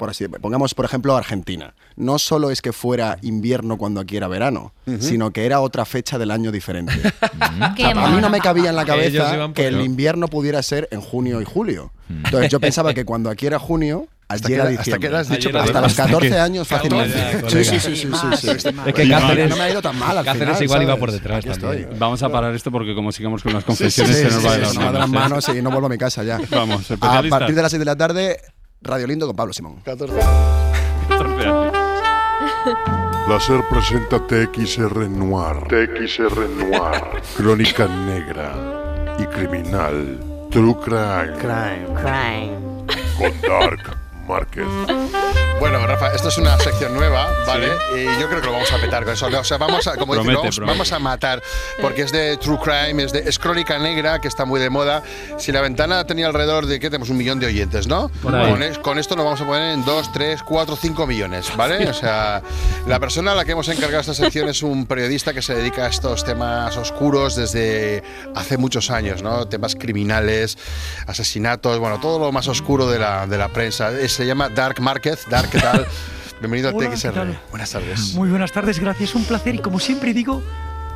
[0.03, 4.27] por así pongamos por ejemplo Argentina, no solo es que fuera invierno cuando aquí era
[4.27, 6.91] verano, sino que era otra fecha del año diferente.
[7.77, 10.99] Qué a mí no me cabía en la cabeza que el invierno pudiera ser en
[10.99, 11.93] junio y julio.
[12.09, 15.29] Entonces yo pensaba que cuando aquí era junio, ¿Hasta allí qué era edad- hasta has
[15.29, 17.17] dicho, Hasta los Hasta 14 que- años fácilmente.
[17.49, 18.69] Sí, sí, sí, sí, sí, sí.
[18.85, 21.11] Es que Cáceres- no me ha ido tan mal al Cáceres final, igual iba por
[21.11, 21.81] detrás Aquí también.
[21.83, 21.97] estoy.
[21.99, 24.41] Vamos a parar esto porque como sigamos con las Sí, sí, confesiones sí, se nos
[24.41, 25.49] sí, va sí, de las se nos va de las manos.
[25.49, 26.39] y no vuelvo a mi casa ya.
[26.49, 26.97] Vamos, A
[27.29, 28.39] partir de las 6 de la tarde,
[28.83, 29.77] Radio Lindo con Pablo Simón.
[29.85, 30.13] 14.
[33.29, 35.67] Láser presenta TXR Noir.
[35.67, 37.21] TXR Noir.
[37.37, 40.19] Crónica negra y criminal.
[40.51, 41.33] True Crime.
[41.39, 41.87] Crime.
[41.95, 42.85] Crime.
[43.17, 44.67] Con Dark Márquez.
[45.63, 47.69] Bueno, Rafa, esto es una sección nueva, ¿vale?
[47.95, 49.27] Y yo creo que lo vamos a petar con eso.
[49.27, 50.73] O sea, vamos a, como Promete, vamos, promete.
[50.77, 51.41] vamos a matar,
[51.81, 55.03] porque es de True Crime, es, de, es crónica negra, que está muy de moda.
[55.37, 57.09] Si la ventana tenía alrededor de, ¿qué tenemos?
[57.09, 58.11] Un millón de oyentes, ¿no?
[58.49, 61.87] Con, es- con esto nos vamos a poner en 2, 3, 4, 5 millones, ¿vale?
[61.87, 62.41] O sea,
[62.85, 65.85] la persona a la que hemos encargado esta sección es un periodista que se dedica
[65.85, 68.03] a estos temas oscuros desde
[68.35, 69.47] hace muchos años, ¿no?
[69.47, 70.57] Temas criminales,
[71.07, 73.91] asesinatos, bueno, todo lo más oscuro de la, de la prensa.
[73.93, 75.25] Eh, Se llama Dark Márquez.
[75.29, 75.87] Dark, ¿qué tal?
[76.41, 77.27] Bienvenido Hola, a ¿qué TXR.
[77.51, 78.13] Buenas tardes.
[78.15, 79.15] Muy buenas tardes, gracias.
[79.15, 80.43] Un placer y como siempre digo,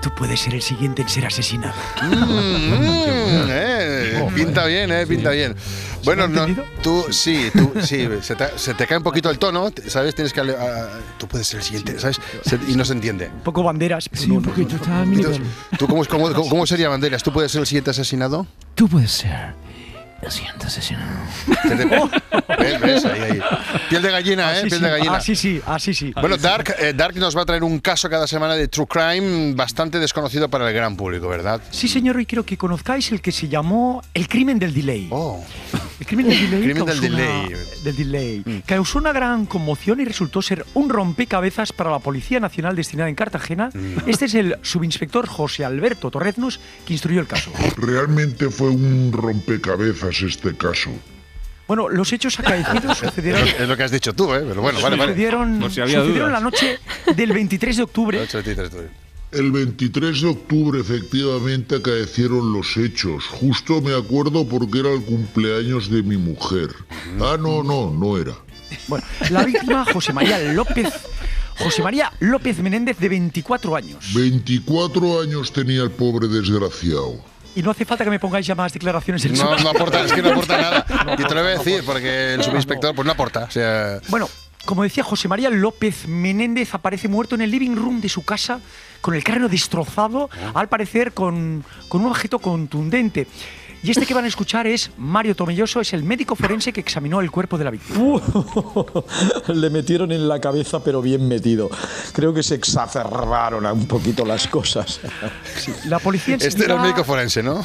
[0.01, 1.75] tú puedes ser el siguiente en ser asesinado.
[2.01, 5.55] Mm, mm, eh, pinta bien, eh, pinta bien.
[6.03, 6.45] Bueno, no,
[6.81, 10.15] tú sí, tú sí, se te, se te cae un poquito el tono, ¿sabes?
[10.15, 12.19] Tienes que ah, tú puedes ser el siguiente, ¿sabes?
[12.45, 13.27] Se- y no se entiende.
[13.33, 14.07] Un poco banderas.
[14.09, 14.81] pero Sí, no, un poquito, no, no.
[14.83, 15.41] está a mi Entonces.
[15.77, 17.23] ¿Tú cómo, cómo, cómo- cómo sería Banderas?
[17.23, 18.47] ¿Tú puedes ser el siguiente asesinado?
[18.75, 19.53] Tú puedes ser
[20.25, 20.99] asesino.
[21.63, 21.85] ¿Qué te-
[22.57, 22.81] ¿Ves?
[22.81, 23.05] ¿Ves?
[23.05, 23.39] Ahí, ahí.
[23.89, 24.57] Piel de gallina, ¿eh?
[24.59, 25.15] Así Piel sí, de gallina.
[25.15, 26.13] así sí, así sí.
[26.19, 29.53] Bueno, Dark, eh, Dark nos va a traer un caso cada semana de True Crime
[29.53, 31.61] bastante desconocido para el gran público, ¿verdad?
[31.71, 35.07] Sí, señor, hoy quiero que conozcáis el que se llamó el crimen del delay.
[35.11, 35.43] Oh.
[35.99, 37.55] El crimen del delay, Crimen del causó una- delay.
[37.83, 38.63] del delay.
[38.67, 43.15] Causó una gran conmoción y resultó ser un rompecabezas para la Policía Nacional destinada en
[43.15, 43.69] Cartagena.
[44.05, 47.51] Este es el subinspector José Alberto Torreznos que instruyó el caso.
[47.77, 50.91] Realmente fue un rompecabezas este caso.
[51.67, 54.43] Bueno, los hechos acaecidos sucedieron, Es, es lo que has dicho tú, ¿eh?
[54.47, 55.11] Pero bueno, vale, vale.
[55.11, 56.79] sucedieron, Por si había sucedieron la noche
[57.15, 58.21] del 23 de octubre.
[58.25, 58.77] 8.23 tú.
[59.31, 63.25] El 23 de octubre efectivamente acaecieron los hechos.
[63.25, 66.69] Justo me acuerdo porque era el cumpleaños de mi mujer.
[67.19, 68.33] Ah, no, no, no era.
[68.87, 70.93] Bueno, la víctima, José María López.
[71.59, 74.13] José María López Menéndez, de 24 años.
[74.13, 77.15] 24 años tenía el pobre desgraciado.
[77.55, 80.13] Y no hace falta que me pongáis ya más declaraciones del No, no aporta, es
[80.13, 81.15] que no aporta nada.
[81.17, 83.45] Y te lo voy a decir, porque el subinspector pues no aporta.
[83.45, 84.29] O sea, Bueno,
[84.67, 88.59] como decía José María López Menéndez, aparece muerto en el living room de su casa
[88.99, 93.27] con el cráneo destrozado, al parecer con, con un objeto contundente.
[93.83, 97.21] Y este que van a escuchar es Mario Tomelloso, es el médico forense que examinó
[97.21, 98.19] el cuerpo de la víctima.
[99.47, 101.69] Le metieron en la cabeza, pero bien metido.
[102.11, 104.99] Creo que se exacerbaron un poquito las cosas.
[105.85, 107.63] La policía este era el médico forense, ¿no?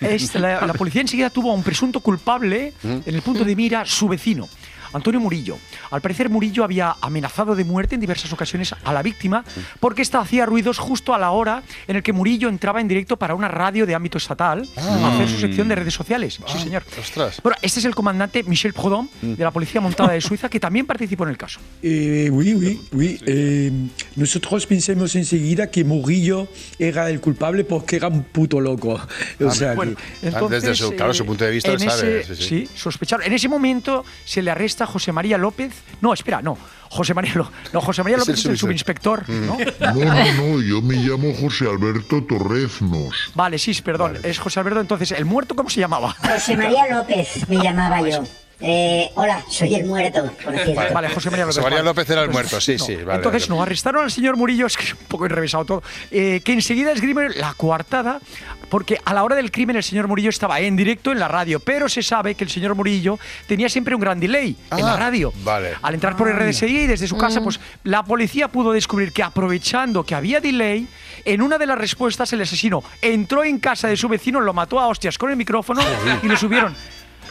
[0.00, 3.86] Este, la, la policía enseguida tuvo a un presunto culpable en el punto de mira,
[3.86, 4.48] su vecino.
[4.92, 5.58] Antonio Murillo.
[5.90, 9.44] Al parecer Murillo había amenazado de muerte en diversas ocasiones a la víctima
[9.80, 13.16] porque ésta hacía ruidos justo a la hora en el que Murillo entraba en directo
[13.16, 16.38] para una radio de ámbito estatal a hacer su sección de redes sociales.
[16.46, 16.82] Sí, señor.
[17.00, 17.40] Ostras.
[17.42, 20.86] Bueno, este es el comandante Michel Proudhon de la Policía Montada de Suiza que también
[20.86, 21.60] participó en el caso.
[21.82, 23.20] Eh, oui, oui, oui.
[23.26, 23.70] Eh,
[24.16, 29.00] nosotros pensamos enseguida que Murillo era el culpable porque era un puto loco.
[29.42, 31.90] O sea, Bueno, que- entonces, Desde su, claro, eh, su punto de vista, en él
[31.90, 32.20] sabe.
[32.20, 32.68] ese- sí, sí.
[32.74, 33.26] sospecharon.
[33.26, 35.72] En ese momento se le arresta José María López.
[36.00, 36.56] No, espera, no.
[36.90, 39.56] José María, Lo- no, José María Es el López es el subinspector, ¿no?
[39.80, 43.30] No, no, no, yo me llamo José Alberto Torreznos.
[43.34, 44.80] Vale, sí, perdón, es José Alberto.
[44.80, 46.14] Entonces, ¿el muerto cómo se llamaba?
[46.20, 48.22] José María López me llamaba yo.
[48.64, 50.54] Eh, hola, soy el muerto, por.
[50.74, 51.56] Vale, vale, José María López.
[51.56, 51.82] José María.
[51.82, 52.84] López era el Entonces, muerto, sí, no.
[52.84, 52.94] sí.
[53.04, 53.56] Vale, Entonces, vale.
[53.58, 56.92] no, arrestaron al señor Murillo, es que es un poco enrevesado todo, eh, que enseguida
[56.92, 58.20] esgrime la coartada,
[58.68, 61.58] porque a la hora del crimen el señor Murillo estaba en directo en la radio,
[61.60, 64.96] pero se sabe que el señor Murillo tenía siempre un gran delay en la Ah,
[64.96, 65.32] radio.
[65.42, 65.72] Vale.
[65.82, 67.44] Al entrar por RDSI y desde su casa, Mm.
[67.44, 70.86] pues la policía pudo descubrir que aprovechando que había delay,
[71.24, 74.78] en una de las respuestas el asesino entró en casa de su vecino, lo mató
[74.80, 75.82] a hostias con el micrófono
[76.22, 76.74] y lo subieron.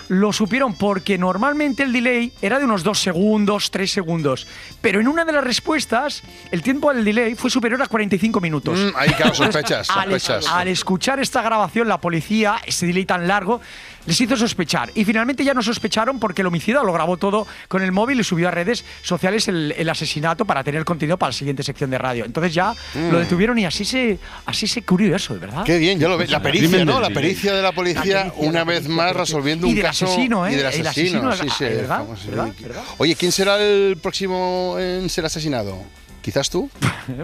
[0.10, 4.48] Lo supieron porque normalmente el delay era de unos dos segundos, tres segundos.
[4.82, 8.80] Pero en una de las respuestas, el tiempo del delay fue superior a 45 minutos.
[8.80, 10.48] Mm, ahí, claro, sospechas, Al, sospechas.
[10.52, 13.62] al escuchar esta grabación, la policía, ese delay tan largo,
[14.06, 14.92] les hizo sospechar.
[14.96, 18.24] Y finalmente ya no sospecharon porque el homicida lo grabó todo con el móvil y
[18.24, 21.98] subió a redes sociales el, el asesinato para tener contenido para la siguiente sección de
[21.98, 22.26] radio.
[22.26, 23.12] Entonces ya Mm.
[23.12, 25.64] lo detuvieron y así se, así se curioso, de verdad.
[25.64, 26.30] Qué bien, ya lo ves.
[26.30, 27.00] La pericia, ¿no?
[27.00, 29.86] La pericia de la policía, La pericia, una vez pericia, más resolviendo Y un del
[29.86, 30.06] caso.
[30.06, 30.52] asesino, ¿eh?
[30.54, 31.64] Y del El asesino, asesino, sí, sí.
[31.66, 31.98] ¿verdad?
[32.00, 32.48] famoso, ¿verdad?
[32.58, 32.64] sí.
[32.64, 32.84] ¿verdad?
[32.98, 35.78] Oye, ¿quién será el próximo en ser asesinado?
[36.22, 36.70] ¿Quizás tú?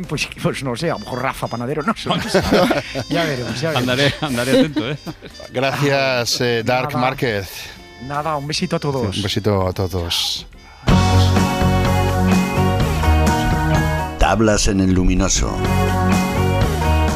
[0.10, 2.10] Pues, pues no sé, a lo mejor Rafa Panadero, no sé.
[3.10, 3.90] ya veremos, ya veremos.
[3.90, 4.98] Andaré, andaré atento, ¿eh?
[5.52, 7.00] Gracias, eh, Dark Nada.
[7.00, 7.50] Márquez.
[8.06, 9.16] Nada, un besito a todos.
[9.16, 10.46] Un besito a todos.
[14.20, 15.56] Tablas en el luminoso.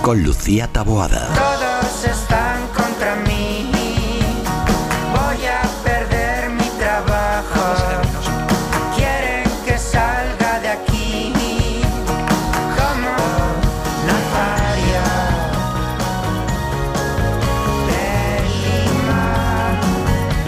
[0.01, 1.27] Con Lucía Taboada.
[1.33, 2.50] Todos están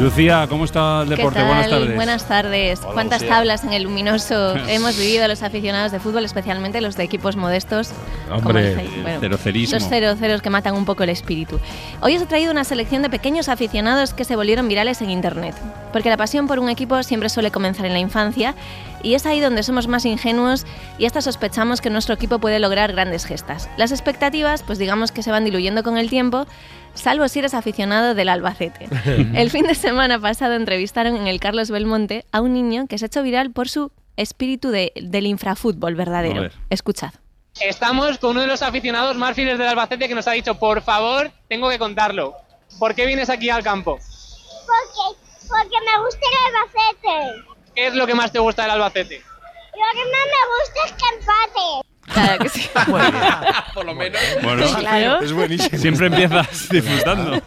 [0.03, 1.39] Lucía, ¿cómo está el ¿Qué deporte?
[1.39, 1.47] tal?
[1.47, 1.95] Buenas tardes.
[1.95, 2.79] Buenas tardes.
[2.81, 3.35] Hola, ¿Cuántas Lucía.
[3.35, 7.91] tablas en el luminoso hemos vivido los aficionados de fútbol, especialmente los de equipos modestos?
[8.29, 9.79] Hombre, bueno, cerocerismo.
[9.79, 11.57] Los cero ceros que matan un poco el espíritu.
[12.01, 15.55] Hoy os he traído una selección de pequeños aficionados que se volvieron virales en internet.
[15.93, 18.55] Porque la pasión por un equipo siempre suele comenzar en la infancia
[19.03, 20.65] y es ahí donde somos más ingenuos
[20.97, 23.69] y hasta sospechamos que nuestro equipo puede lograr grandes gestas.
[23.77, 26.45] Las expectativas, pues digamos que se van diluyendo con el tiempo,
[26.93, 28.87] salvo si eres aficionado del Albacete.
[29.35, 33.05] El fin de semana pasado entrevistaron en el Carlos Belmonte a un niño que se
[33.05, 36.41] ha hecho viral por su espíritu de- del infrafútbol verdadero.
[36.41, 36.53] ver.
[36.69, 37.13] Escuchad.
[37.61, 40.81] Estamos con uno de los aficionados más fieles del Albacete que nos ha dicho, por
[40.81, 42.35] favor, tengo que contarlo.
[42.79, 43.97] ¿Por qué vienes aquí al campo?
[43.97, 47.53] Porque, porque me gusta el Albacete.
[47.75, 49.17] ¿Qué es lo que más te gusta del Albacete?
[49.19, 51.87] Lo que más me gusta es que empate.
[52.11, 52.69] Claro que sí.
[53.73, 54.19] Por lo menos.
[54.41, 55.21] Bueno, Claro.
[55.21, 55.77] Es buenísimo.
[55.77, 57.41] Siempre empiezas disfrutando.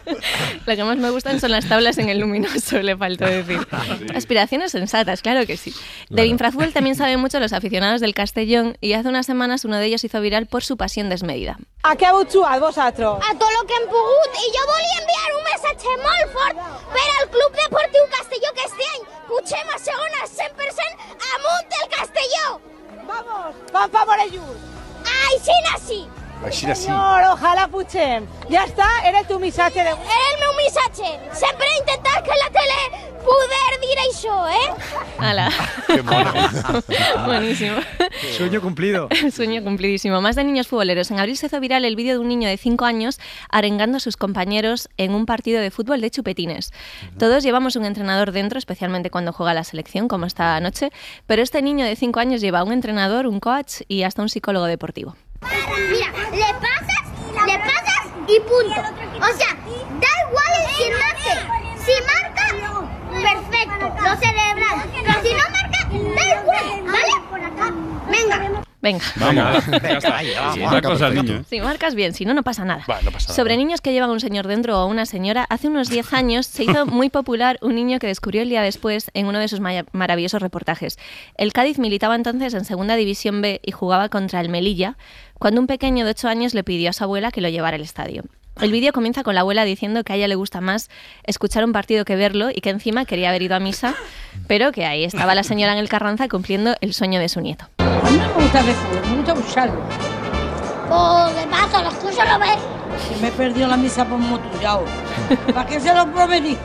[0.65, 3.65] Lo que más me gustan son las tablas en el luminoso, le faltó decir.
[4.15, 5.73] Aspiraciones sensatas, claro que sí.
[6.09, 9.85] Del infrafútbol también saben mucho los aficionados del Castellón y hace unas semanas uno de
[9.85, 11.57] ellos hizo viral por su pasión desmedida.
[11.87, 13.07] A què heu jugat vosaltres?
[13.07, 16.57] A tot el que hem pogut i jo volia enviar un missatge molt fort
[16.91, 22.76] per al Club Deportiu Castelló que este any pugem a segona 100% amunt del Castelló.
[23.07, 24.63] Vamos, van favor ells.
[25.17, 25.99] Aixina sí.
[26.45, 26.85] Així sí.
[26.85, 28.27] Senyor, ojalà pugem.
[28.51, 29.93] Ja està, era el teu missatge de...
[29.93, 31.13] Era el meu missatge.
[31.35, 34.67] Sempre he intentat que la tele poder dir això, eh?
[35.19, 35.49] ¡Hala!
[35.87, 36.31] Qué mono.
[37.25, 37.77] Buenísimo.
[38.37, 39.09] Sueño cumplido.
[39.31, 40.21] Sueño cumplidísimo.
[40.21, 41.11] Más de niños futboleros.
[41.11, 43.19] En abril se hizo viral el vídeo de un niño de 5 años
[43.49, 46.71] arengando a sus compañeros en un partido de fútbol de chupetines.
[47.17, 50.91] Todos llevamos un entrenador dentro, especialmente cuando juega la selección, como esta noche,
[51.25, 54.65] pero este niño de 5 años lleva un entrenador, un coach y hasta un psicólogo
[54.65, 55.15] deportivo.
[55.41, 57.03] Mira, le pasas,
[57.45, 58.81] le pasas y punto.
[59.21, 59.53] O sea,
[60.01, 61.33] da igual el si marque.
[61.85, 62.45] Si marca,
[63.11, 64.85] perfecto, lo celebramos.
[64.93, 65.79] Pero si no marca,
[66.15, 67.13] da igual, ¿vale?
[68.09, 68.66] Venga.
[68.81, 69.03] Venga.
[69.15, 70.19] Vamos, ya está.
[70.53, 71.37] Sí, al niño.
[71.37, 71.43] ¿eh?
[71.49, 72.83] Si marcas bien, si no, no pasa nada.
[73.03, 76.13] no pasa Sobre niños que llevan un señor dentro o una señora, hace unos 10
[76.13, 79.47] años se hizo muy popular un niño que descubrió el día después en uno de
[79.47, 80.99] sus maravillosos reportajes.
[81.35, 84.97] El Cádiz militaba entonces en Segunda División B y jugaba contra el Melilla,
[85.39, 87.81] cuando un pequeño de 8 años le pidió a su abuela que lo llevara al
[87.81, 88.23] estadio.
[88.59, 90.89] El vídeo comienza con la abuela diciendo que a ella le gusta más
[91.23, 93.93] escuchar un partido que verlo y que encima quería haber ido a misa,
[94.47, 97.65] pero que ahí estaba la señora en el Carranza cumpliendo el sueño de su nieto.
[97.77, 99.81] A mí no me gusta ver fútbol, me gusta buscarlo.
[100.89, 101.83] Oh, ¿qué pasa?
[101.83, 102.57] ¿Las cosas lo ves?
[103.09, 104.85] Que me he perdido la misa por moturado.
[105.53, 106.57] ¿Para qué se lo prometí?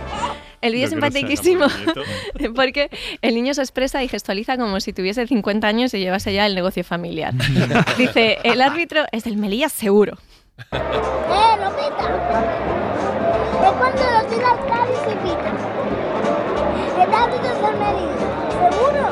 [0.63, 1.67] El vídeo es simpaticísimo
[2.55, 2.89] porque
[3.21, 6.55] el niño se expresa y gestualiza como si tuviese 50 años y llevase ya el
[6.55, 7.35] negocio familiar.
[7.99, 10.17] Dice, el árbitro es del Melilla seguro.
[10.73, 12.07] Eh, no pita.
[13.63, 15.51] Es cuando lo tira al carro y se pita.
[17.03, 18.29] El árbitro es el Melilla.
[18.61, 19.03] ¿Seguro?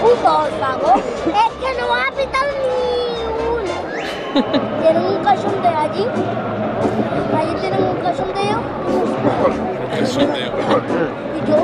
[0.00, 0.92] Puto, pago.
[0.94, 2.74] Es que no ha pitado ni
[3.52, 3.76] uno.
[4.80, 6.06] Tienen un cachondeo allí.
[7.36, 8.58] Allí tienen un cachondeo.
[11.34, 11.56] Y yo,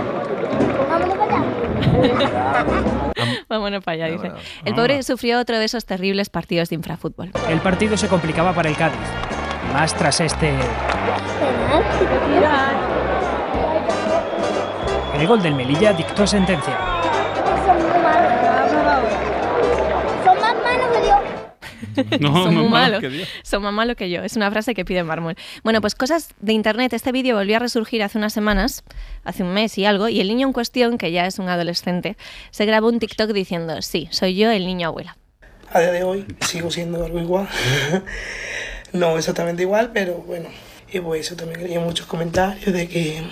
[0.90, 1.42] vámonos para allá.
[3.58, 4.30] Vámonos para allá, dice.
[4.64, 7.32] El pobre sufrió otro de esos terribles partidos de infrafútbol.
[7.48, 9.00] El partido se complicaba para el Cádiz.
[9.72, 10.54] Más tras este.
[15.18, 16.89] El gol del Melilla dictó sentencia.
[22.20, 23.04] No, Son más muy malos.
[23.42, 24.22] Son más malos que yo.
[24.22, 25.36] Es una frase que pide mármol.
[25.62, 26.92] Bueno, pues cosas de internet.
[26.92, 28.84] Este vídeo volvió a resurgir hace unas semanas,
[29.24, 32.16] hace un mes y algo, y el niño en cuestión, que ya es un adolescente,
[32.50, 35.16] se grabó un TikTok diciendo, sí, soy yo el niño abuela.
[35.72, 37.48] A día de hoy sigo siendo algo igual.
[38.92, 40.48] no exactamente igual, pero bueno.
[40.92, 43.22] Y pues eso también leí muchos comentarios de que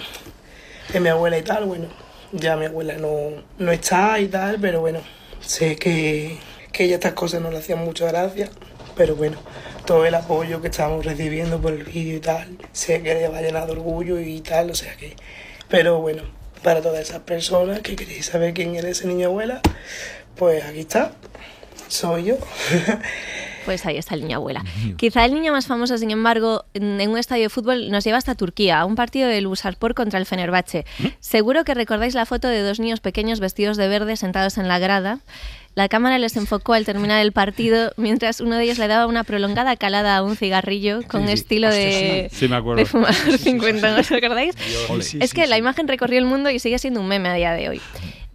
[0.92, 1.64] de mi abuela y tal.
[1.64, 1.88] Bueno,
[2.32, 5.00] ya mi abuela no, no está y tal, pero bueno,
[5.40, 6.38] sé que,
[6.78, 8.50] que ella estas cosas no le hacían mucha gracia.
[8.94, 9.36] Pero bueno,
[9.84, 13.38] todo el apoyo que estamos recibiendo por el vídeo y tal, sé que le va
[13.38, 15.16] a llenar de orgullo y tal, o sea que...
[15.68, 16.22] Pero bueno,
[16.62, 19.60] para todas esas personas que queréis saber quién era ese niño abuela,
[20.36, 21.10] pues aquí está,
[21.88, 22.36] soy yo.
[23.68, 24.64] Pues ahí está el niño abuela.
[24.96, 28.16] Quizá el niño más famoso, sin embargo, en en un estadio de fútbol nos lleva
[28.16, 30.86] hasta Turquía, a un partido del Bursaspor contra el Fenerbahce.
[31.20, 34.78] Seguro que recordáis la foto de dos niños pequeños vestidos de verde sentados en la
[34.78, 35.18] grada.
[35.74, 39.22] La cámara les enfocó al terminar el partido mientras uno de ellos le daba una
[39.22, 41.32] prolongada calada a un cigarrillo con Sí, sí.
[41.34, 42.36] estilo Hostia, de, sí.
[42.40, 42.78] Sí, me acuerdo.
[42.80, 44.54] de fumador 50, ¿no os acordáis?
[44.56, 45.60] Sí, es sí, que sí, la sí.
[45.60, 47.80] imagen recorrió el mundo y sigue siendo un meme a día de hoy.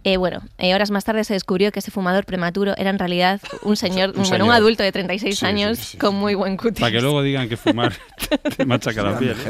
[0.04, 3.40] Eh, bueno, eh, horas más tarde se descubrió que ese fumador prematuro era en realidad
[3.62, 5.98] un señor, Un bueno, un adulto de 36 Sí, años sí, sí.
[5.98, 6.80] con muy buen cutis.
[6.80, 7.92] Para que luego digan que fumar
[8.56, 9.34] te machaca la piel.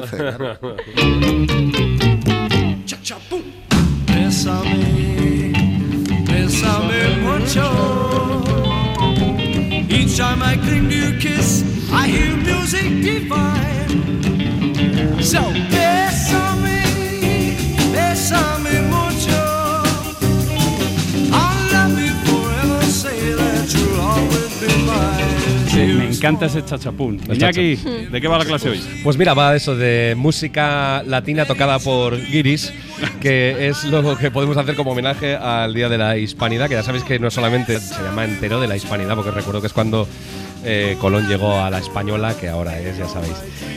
[4.07, 4.94] Bésame,
[7.55, 7.71] mucho.
[9.89, 13.91] Each time I cling to your kiss, I hear music divine.
[15.23, 15.41] So
[15.71, 16.04] bésame,
[26.25, 27.21] encanta ese chachapún.
[27.31, 28.81] Iñaki, ¿de qué va la clase hoy?
[29.03, 32.73] Pues mira, va eso de música latina tocada por guiris,
[33.21, 36.83] que es lo que podemos hacer como homenaje al Día de la Hispanidad, que ya
[36.83, 40.09] sabéis que no solamente se llama entero de la Hispanidad, porque recuerdo que es cuando
[40.65, 43.35] eh, Colón llegó a la Española, que ahora es, ya sabéis.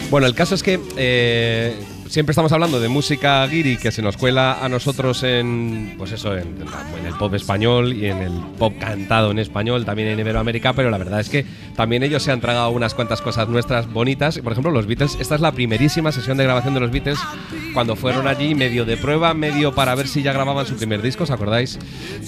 [0.10, 1.76] Bueno, el caso es que eh,
[2.10, 6.36] siempre estamos hablando de música guiri que se nos cuela a nosotros en, pues eso,
[6.38, 6.56] en,
[7.00, 10.90] en el pop español y en el pop cantado en español, también en Iberoamérica, pero
[10.90, 11.46] la verdad es que
[11.76, 14.40] también ellos se han tragado unas cuantas cosas nuestras bonitas.
[14.40, 17.20] Por ejemplo, los Beatles, esta es la primerísima sesión de grabación de los Beatles
[17.74, 21.24] cuando fueron allí medio de prueba, medio para ver si ya grababan su primer disco,
[21.24, 21.78] ¿os acordáis?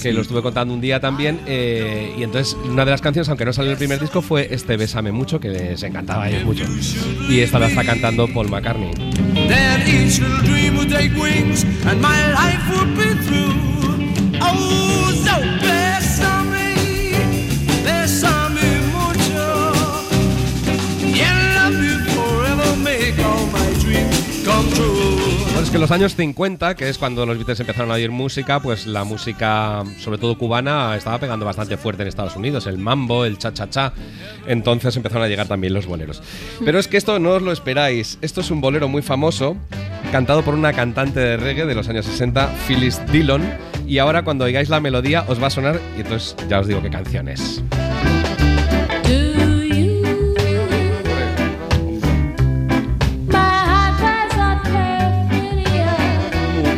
[0.01, 1.39] Que lo estuve contando un día también.
[1.47, 4.77] eh, y entonces una de las canciones, aunque no salió el primer disco, fue este
[4.77, 6.65] Bésame mucho, que les encantaba a ellos mucho.
[7.29, 9.28] Y esta la está cantando Paul McCartney.
[9.49, 12.98] Then each little dream would take wings and my life would
[25.79, 29.05] en los años 50, que es cuando los Beatles empezaron a oír música, pues la
[29.05, 33.93] música, sobre todo cubana, estaba pegando bastante fuerte en Estados Unidos, el mambo, el cha-cha-cha.
[34.45, 36.21] Entonces empezaron a llegar también los boleros.
[36.65, 38.17] Pero es que esto no os lo esperáis.
[38.21, 39.55] Esto es un bolero muy famoso,
[40.11, 43.41] cantado por una cantante de reggae de los años 60, Phyllis Dillon.
[43.87, 46.81] Y ahora cuando oigáis la melodía os va a sonar y entonces ya os digo
[46.81, 47.63] qué canción es.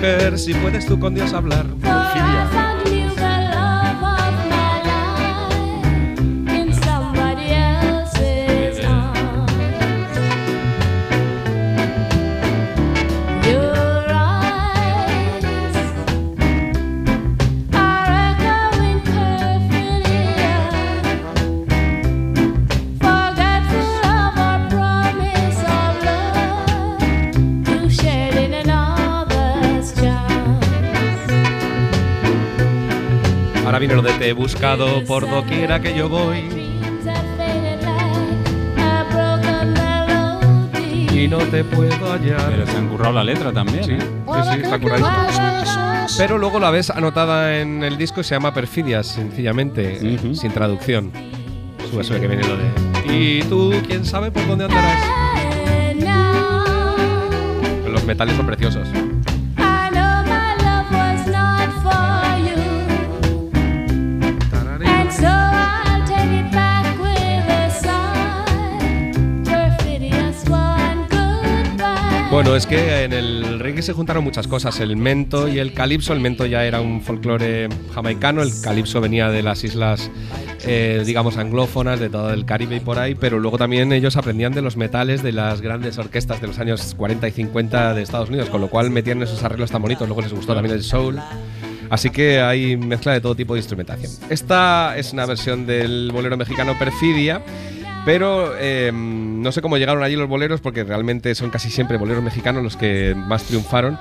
[0.02, 1.68] Mujer, si puedes tú con Dios hablar.
[1.84, 2.71] Ahora
[33.82, 36.38] viene lo de te he buscado por doquiera que yo voy.
[41.12, 42.52] Y no te puedo hallar.
[42.52, 43.84] Pero se han currado la letra también.
[43.84, 44.00] Sí, ¿eh?
[44.00, 46.16] sí, sí, está curradísimo.
[46.16, 50.52] Pero luego la ves anotada en el disco y se llama Perfidias, sencillamente, eh, sin
[50.52, 51.12] traducción.
[51.90, 52.66] Sube, sube que viene lo de.
[53.12, 55.04] Y tú, quién sabe por dónde andarás.
[57.88, 58.88] Los metales son preciosos.
[72.32, 76.14] Bueno, es que en el reggae se juntaron muchas cosas, el mento y el calipso.
[76.14, 80.10] El mento ya era un folclore jamaicano, el calipso venía de las islas,
[80.66, 84.54] eh, digamos, anglófonas, de todo el Caribe y por ahí, pero luego también ellos aprendían
[84.54, 88.30] de los metales de las grandes orquestas de los años 40 y 50 de Estados
[88.30, 90.08] Unidos, con lo cual metían esos arreglos tan bonitos.
[90.08, 91.20] Luego les gustó también el soul.
[91.90, 94.10] Así que hay mezcla de todo tipo de instrumentación.
[94.30, 97.42] Esta es una versión del bolero mexicano Perfidia.
[98.06, 102.24] Pero eh, no sé cómo llegaron allí los boleros, porque realmente son casi siempre boleros
[102.24, 103.98] mexicanos los que más triunfaron.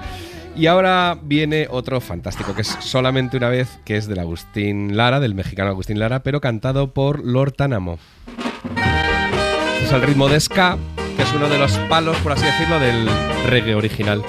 [0.57, 5.21] Y ahora viene otro fantástico, que es solamente una vez, que es del Agustín Lara,
[5.21, 7.99] del mexicano Agustín Lara, pero cantado por Lord Tánamo.
[9.83, 10.77] Es el ritmo de ska,
[11.17, 13.09] que es uno de los palos, por así decirlo, del
[13.47, 14.23] reggae original.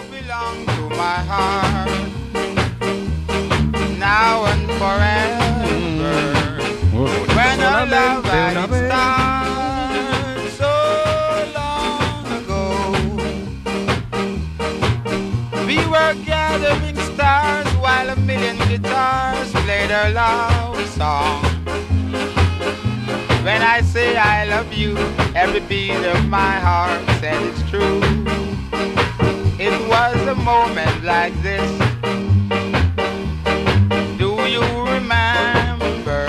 [8.67, 8.80] to
[16.61, 21.43] gathering stars while a million guitars played our love song.
[23.43, 24.95] When I say I love you,
[25.35, 28.01] every beat of my heart said it's true.
[29.57, 31.69] It was a moment like this.
[34.19, 36.27] Do you remember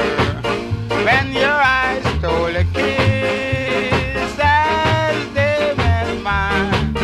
[1.05, 6.95] when your eyes stole a kiss as they met mine?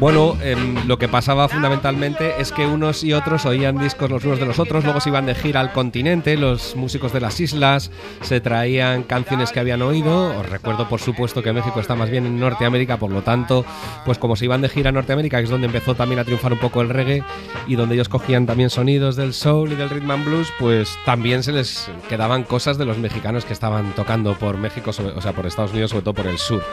[0.00, 4.40] Bueno, em, lo que pasaba fundamentalmente es que unos y otros oían discos los unos
[4.40, 7.90] de los otros, luego se iban de gira al continente, los músicos de las islas
[8.22, 10.38] se traían canciones que habían oído.
[10.38, 13.64] Os recuerdo, por supuesto, que México está más bien en Norteamérica, por lo tanto,
[14.04, 16.52] pues como se iban de gira a Norteamérica, que es donde empezó también a triunfar
[16.52, 17.22] un poco el reggae
[17.66, 21.42] y donde ellos cogían también sonidos del soul y del rhythm and blues, pues también
[21.42, 25.46] se les quedaban cosas de los mexicanos que estaban tocando por México, o sea, por
[25.46, 26.64] Estados Unidos, sobre todo por el sur.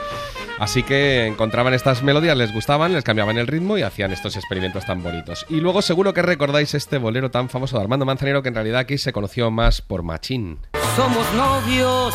[0.58, 4.86] Así que encontraban estas melodías, les gustaban, les cambiaban el ritmo y hacían estos experimentos
[4.86, 5.44] tan bonitos.
[5.48, 8.80] Y luego seguro que recordáis este bolero tan famoso de Armando Manzanero que en realidad
[8.80, 10.58] aquí se conoció más por Machín.
[10.96, 12.14] Somos novios,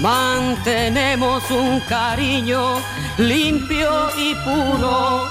[0.00, 2.80] mantenemos un cariño
[3.18, 5.28] limpio y puro.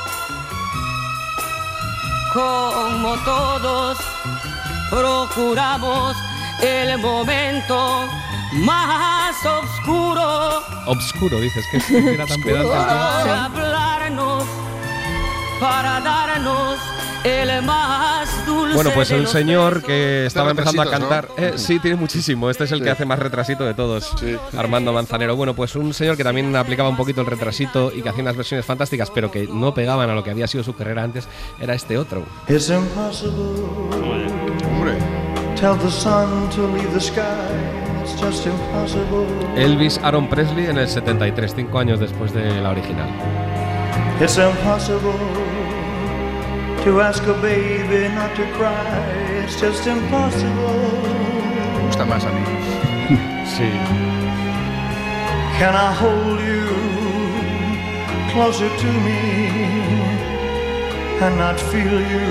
[2.33, 3.97] Como todos,
[4.89, 6.15] procuramos
[6.61, 8.07] el momento
[8.53, 10.63] más oscuro.
[10.87, 12.73] Obscuro, dices, que, era tan pedante.
[12.73, 14.43] hablarnos,
[15.59, 16.77] para darnos
[17.23, 21.27] el más dulce Bueno, pues los señor que estaba empezando a cantar.
[21.35, 21.43] ¿no?
[21.43, 22.49] Eh, sí, tiene muchísimo.
[22.49, 22.83] Este es el Sí.
[22.83, 24.13] que hace más retrasito de todos,
[24.57, 25.35] Armando Manzanero.
[25.35, 28.35] Bueno, pues un señor que también aplicaba un poquito el retrasito y que hacía unas
[28.35, 31.27] versiones fantásticas, pero que no pegaban a lo que había sido su carrera antes,
[31.59, 32.23] era este otro.
[32.47, 33.55] It's impossible.
[35.55, 37.23] Tell the sun to leave the sky.
[38.03, 39.25] It's just impossible.
[39.55, 43.09] Elvis Aaron Presley en el 73, cinco años después de la original.
[44.21, 45.11] It's impossible
[46.85, 48.99] to ask a baby not to cry.
[49.41, 50.81] It's just impossible.
[51.73, 52.43] Me gusta más a mí.
[53.55, 53.69] sí.
[55.57, 56.67] Can I hold you
[58.31, 59.21] closer to me
[61.23, 62.27] and not feel you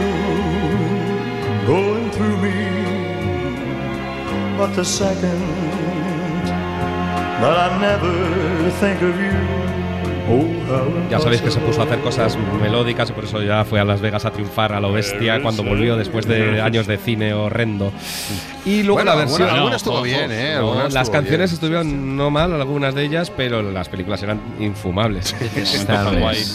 [1.66, 2.58] going through me?
[4.56, 5.42] But the second
[7.40, 9.63] that I never think of you,
[11.10, 13.84] Ya sabéis que se puso a hacer cosas melódicas y por eso ya fue a
[13.84, 17.92] Las Vegas a triunfar a lo bestia cuando volvió después de años de cine horrendo.
[18.64, 19.56] Y luego Bueno, la alguna- versión.
[19.58, 20.52] alguna estuvo bien, ¿eh?
[20.54, 21.54] No, Alguna las estuvo canciones bien.
[21.54, 25.36] estuvieron no mal, algunas de ellas, pero las películas eran infumables.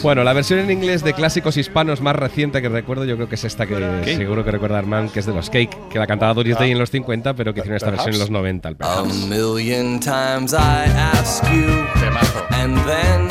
[0.01, 3.36] Bueno, la versión en inglés de clásicos hispanos más reciente que recuerdo, yo creo que
[3.36, 4.17] es esta que ¿Qué?
[4.17, 6.80] seguro que recuerda Armand, que es de los Cake, que la cantaba Doris Day en
[6.80, 8.70] los 50, pero que hicieron esta versión en los 90.
[8.70, 11.65] el A million times I ask you,
[12.51, 13.28] and then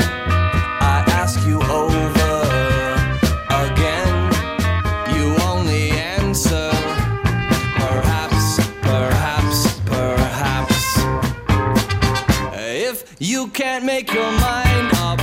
[13.59, 15.19] can't make your mind up,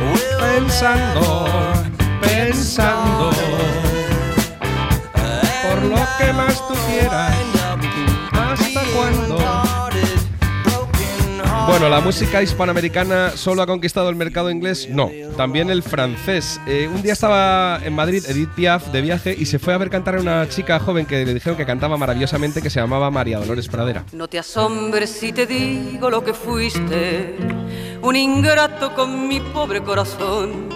[0.00, 1.46] we'll Pensando,
[2.22, 3.30] pensando,
[5.62, 7.55] por lo que más tú quieras,
[11.78, 16.58] Bueno, la música hispanoamericana solo ha conquistado el mercado inglés, no, también el francés.
[16.66, 19.90] Eh, un día estaba en Madrid Edith Piaf de viaje y se fue a ver
[19.90, 23.38] cantar a una chica joven que le dijeron que cantaba maravillosamente que se llamaba María
[23.38, 24.06] Dolores Pradera.
[24.12, 27.36] No te asombres si te digo lo que fuiste,
[28.00, 30.70] un ingrato con mi pobre corazón,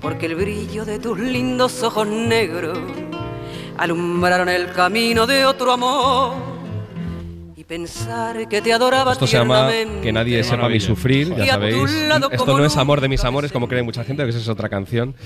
[0.00, 2.78] porque el brillo de tus lindos ojos negros
[3.76, 6.55] alumbraron el camino de otro amor.
[7.66, 9.68] Pensar que te adoraba Esto se llama.
[10.00, 11.90] Que nadie sepa mi sufrir, ya sabéis.
[12.30, 14.68] Esto no es amor de mis amores, como cree mucha gente, que esa es otra
[14.68, 15.16] canción.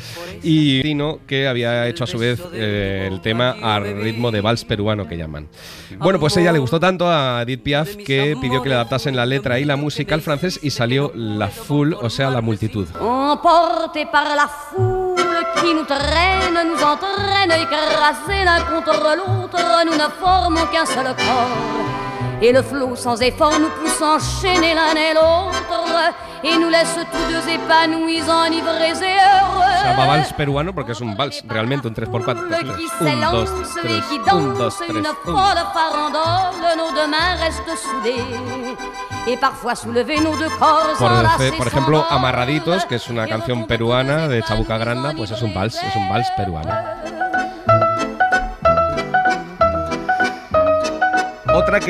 [0.42, 4.64] Y Tino, que había hecho a su vez eh, el tema a ritmo de vals
[4.64, 5.48] peruano que llaman.
[5.98, 9.26] Bueno, pues ella le gustó tanto a Edith Piaf que pidió que le adaptasen la
[9.26, 12.88] letra y la música al francés y salió la full, o sea, la multitud.
[12.98, 15.20] Emportés par la foule
[15.60, 22.09] qui nous traîne, nous entraîne, écrasés l'un contre l'autre, nous ne formons qu'un seul corps.
[22.42, 27.32] Et le flot sans effort nous pousse s'enchaîner l'un et l'autre et nous laisse tous
[27.32, 29.80] deux épanouis, enivrés et heureux.
[29.80, 32.36] Se llama vals peruano porque es un vals, realmente un 3x4.
[32.48, 33.50] qui Un, dos,
[33.82, 35.14] tres, un, dos, danse tres, une un.
[35.24, 38.24] folle farandole, nos deux mains restent soudées
[39.26, 43.66] et parfois soulevés nos deux corps Por, enlacés por ejemplo, Amarraditos, que es una canción
[43.66, 46.72] peruana de Chabuca Granda, pues es un vals, es un vals peruano.
[51.54, 51.86] Otra que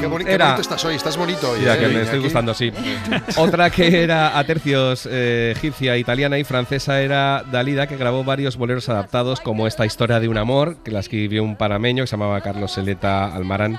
[0.00, 1.60] Qué, boni- qué era bonito estás hoy, estás bonito hoy.
[1.64, 2.72] Ya, eh, que me estoy gustando, sí.
[3.36, 8.56] Otra que era a tercios eh, egipcia, italiana y francesa era Dalida, que grabó varios
[8.56, 12.16] boleros adaptados, como esta historia de un amor, que la escribió un panameño que se
[12.16, 13.78] llamaba Carlos Seleta Almarán.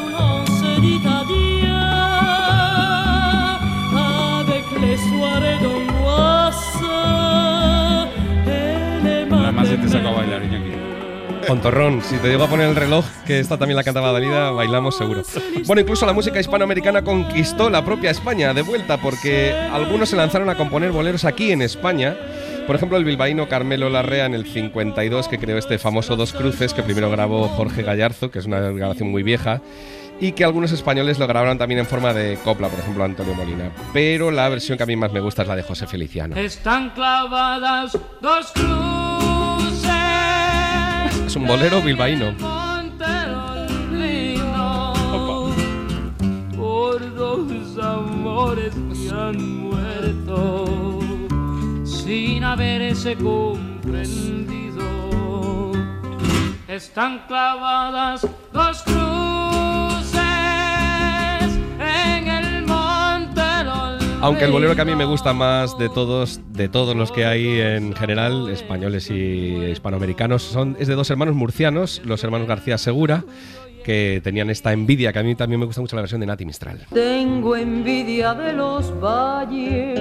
[10.11, 10.91] a bailar, Iñaki.
[11.47, 14.95] Contorrón, si te digo a poner el reloj, que esta también la cantaba Dalida, bailamos
[14.97, 15.23] seguro.
[15.65, 20.49] Bueno, incluso la música hispanoamericana conquistó la propia España de vuelta, porque algunos se lanzaron
[20.49, 22.15] a componer boleros aquí en España.
[22.67, 26.73] Por ejemplo, el bilbaíno Carmelo Larrea en el 52, que creó este famoso Dos Cruces,
[26.73, 29.61] que primero grabó Jorge Gallarzo, que es una grabación muy vieja,
[30.19, 33.71] y que algunos españoles lo grabaron también en forma de copla, por ejemplo Antonio Molina.
[33.93, 36.35] Pero la versión que a mí más me gusta es la de José Feliciano.
[36.35, 38.90] Están clavadas dos cruces
[41.31, 42.33] Es un bolero bilbaíno.
[46.57, 50.99] por dos amores que han muerto
[51.85, 54.81] sin haberse comprendido.
[56.67, 59.10] Están clavadas dos cruces
[64.23, 67.25] Aunque el bolero que a mí me gusta más de todos, de todos los que
[67.25, 72.77] hay en general, españoles y hispanoamericanos, son, es de dos hermanos murcianos, los hermanos García
[72.77, 73.23] Segura,
[73.83, 76.45] que tenían esta envidia, que a mí también me gusta mucho la versión de Nati
[76.45, 76.85] Mistral.
[76.93, 79.99] Tengo envidia de los valles,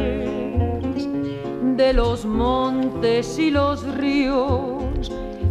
[1.76, 4.79] de los montes y los ríos,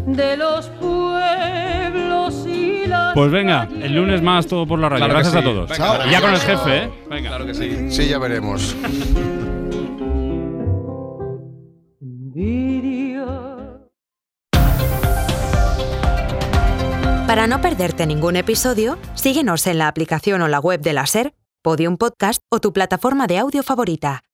[0.05, 5.05] de los pueblos y las Pues venga, el lunes más todo por la radio.
[5.05, 5.69] Claro Gracias a todos.
[5.69, 6.89] Venga, y ya con el jefe, ¿eh?
[7.09, 7.29] Venga.
[7.29, 7.91] Claro que sí.
[7.91, 8.75] Sí, ya veremos.
[17.29, 21.35] Para no perderte ningún episodio, síguenos en la aplicación o la web de la SER,
[21.61, 24.23] Podium Podcast o tu plataforma de audio favorita.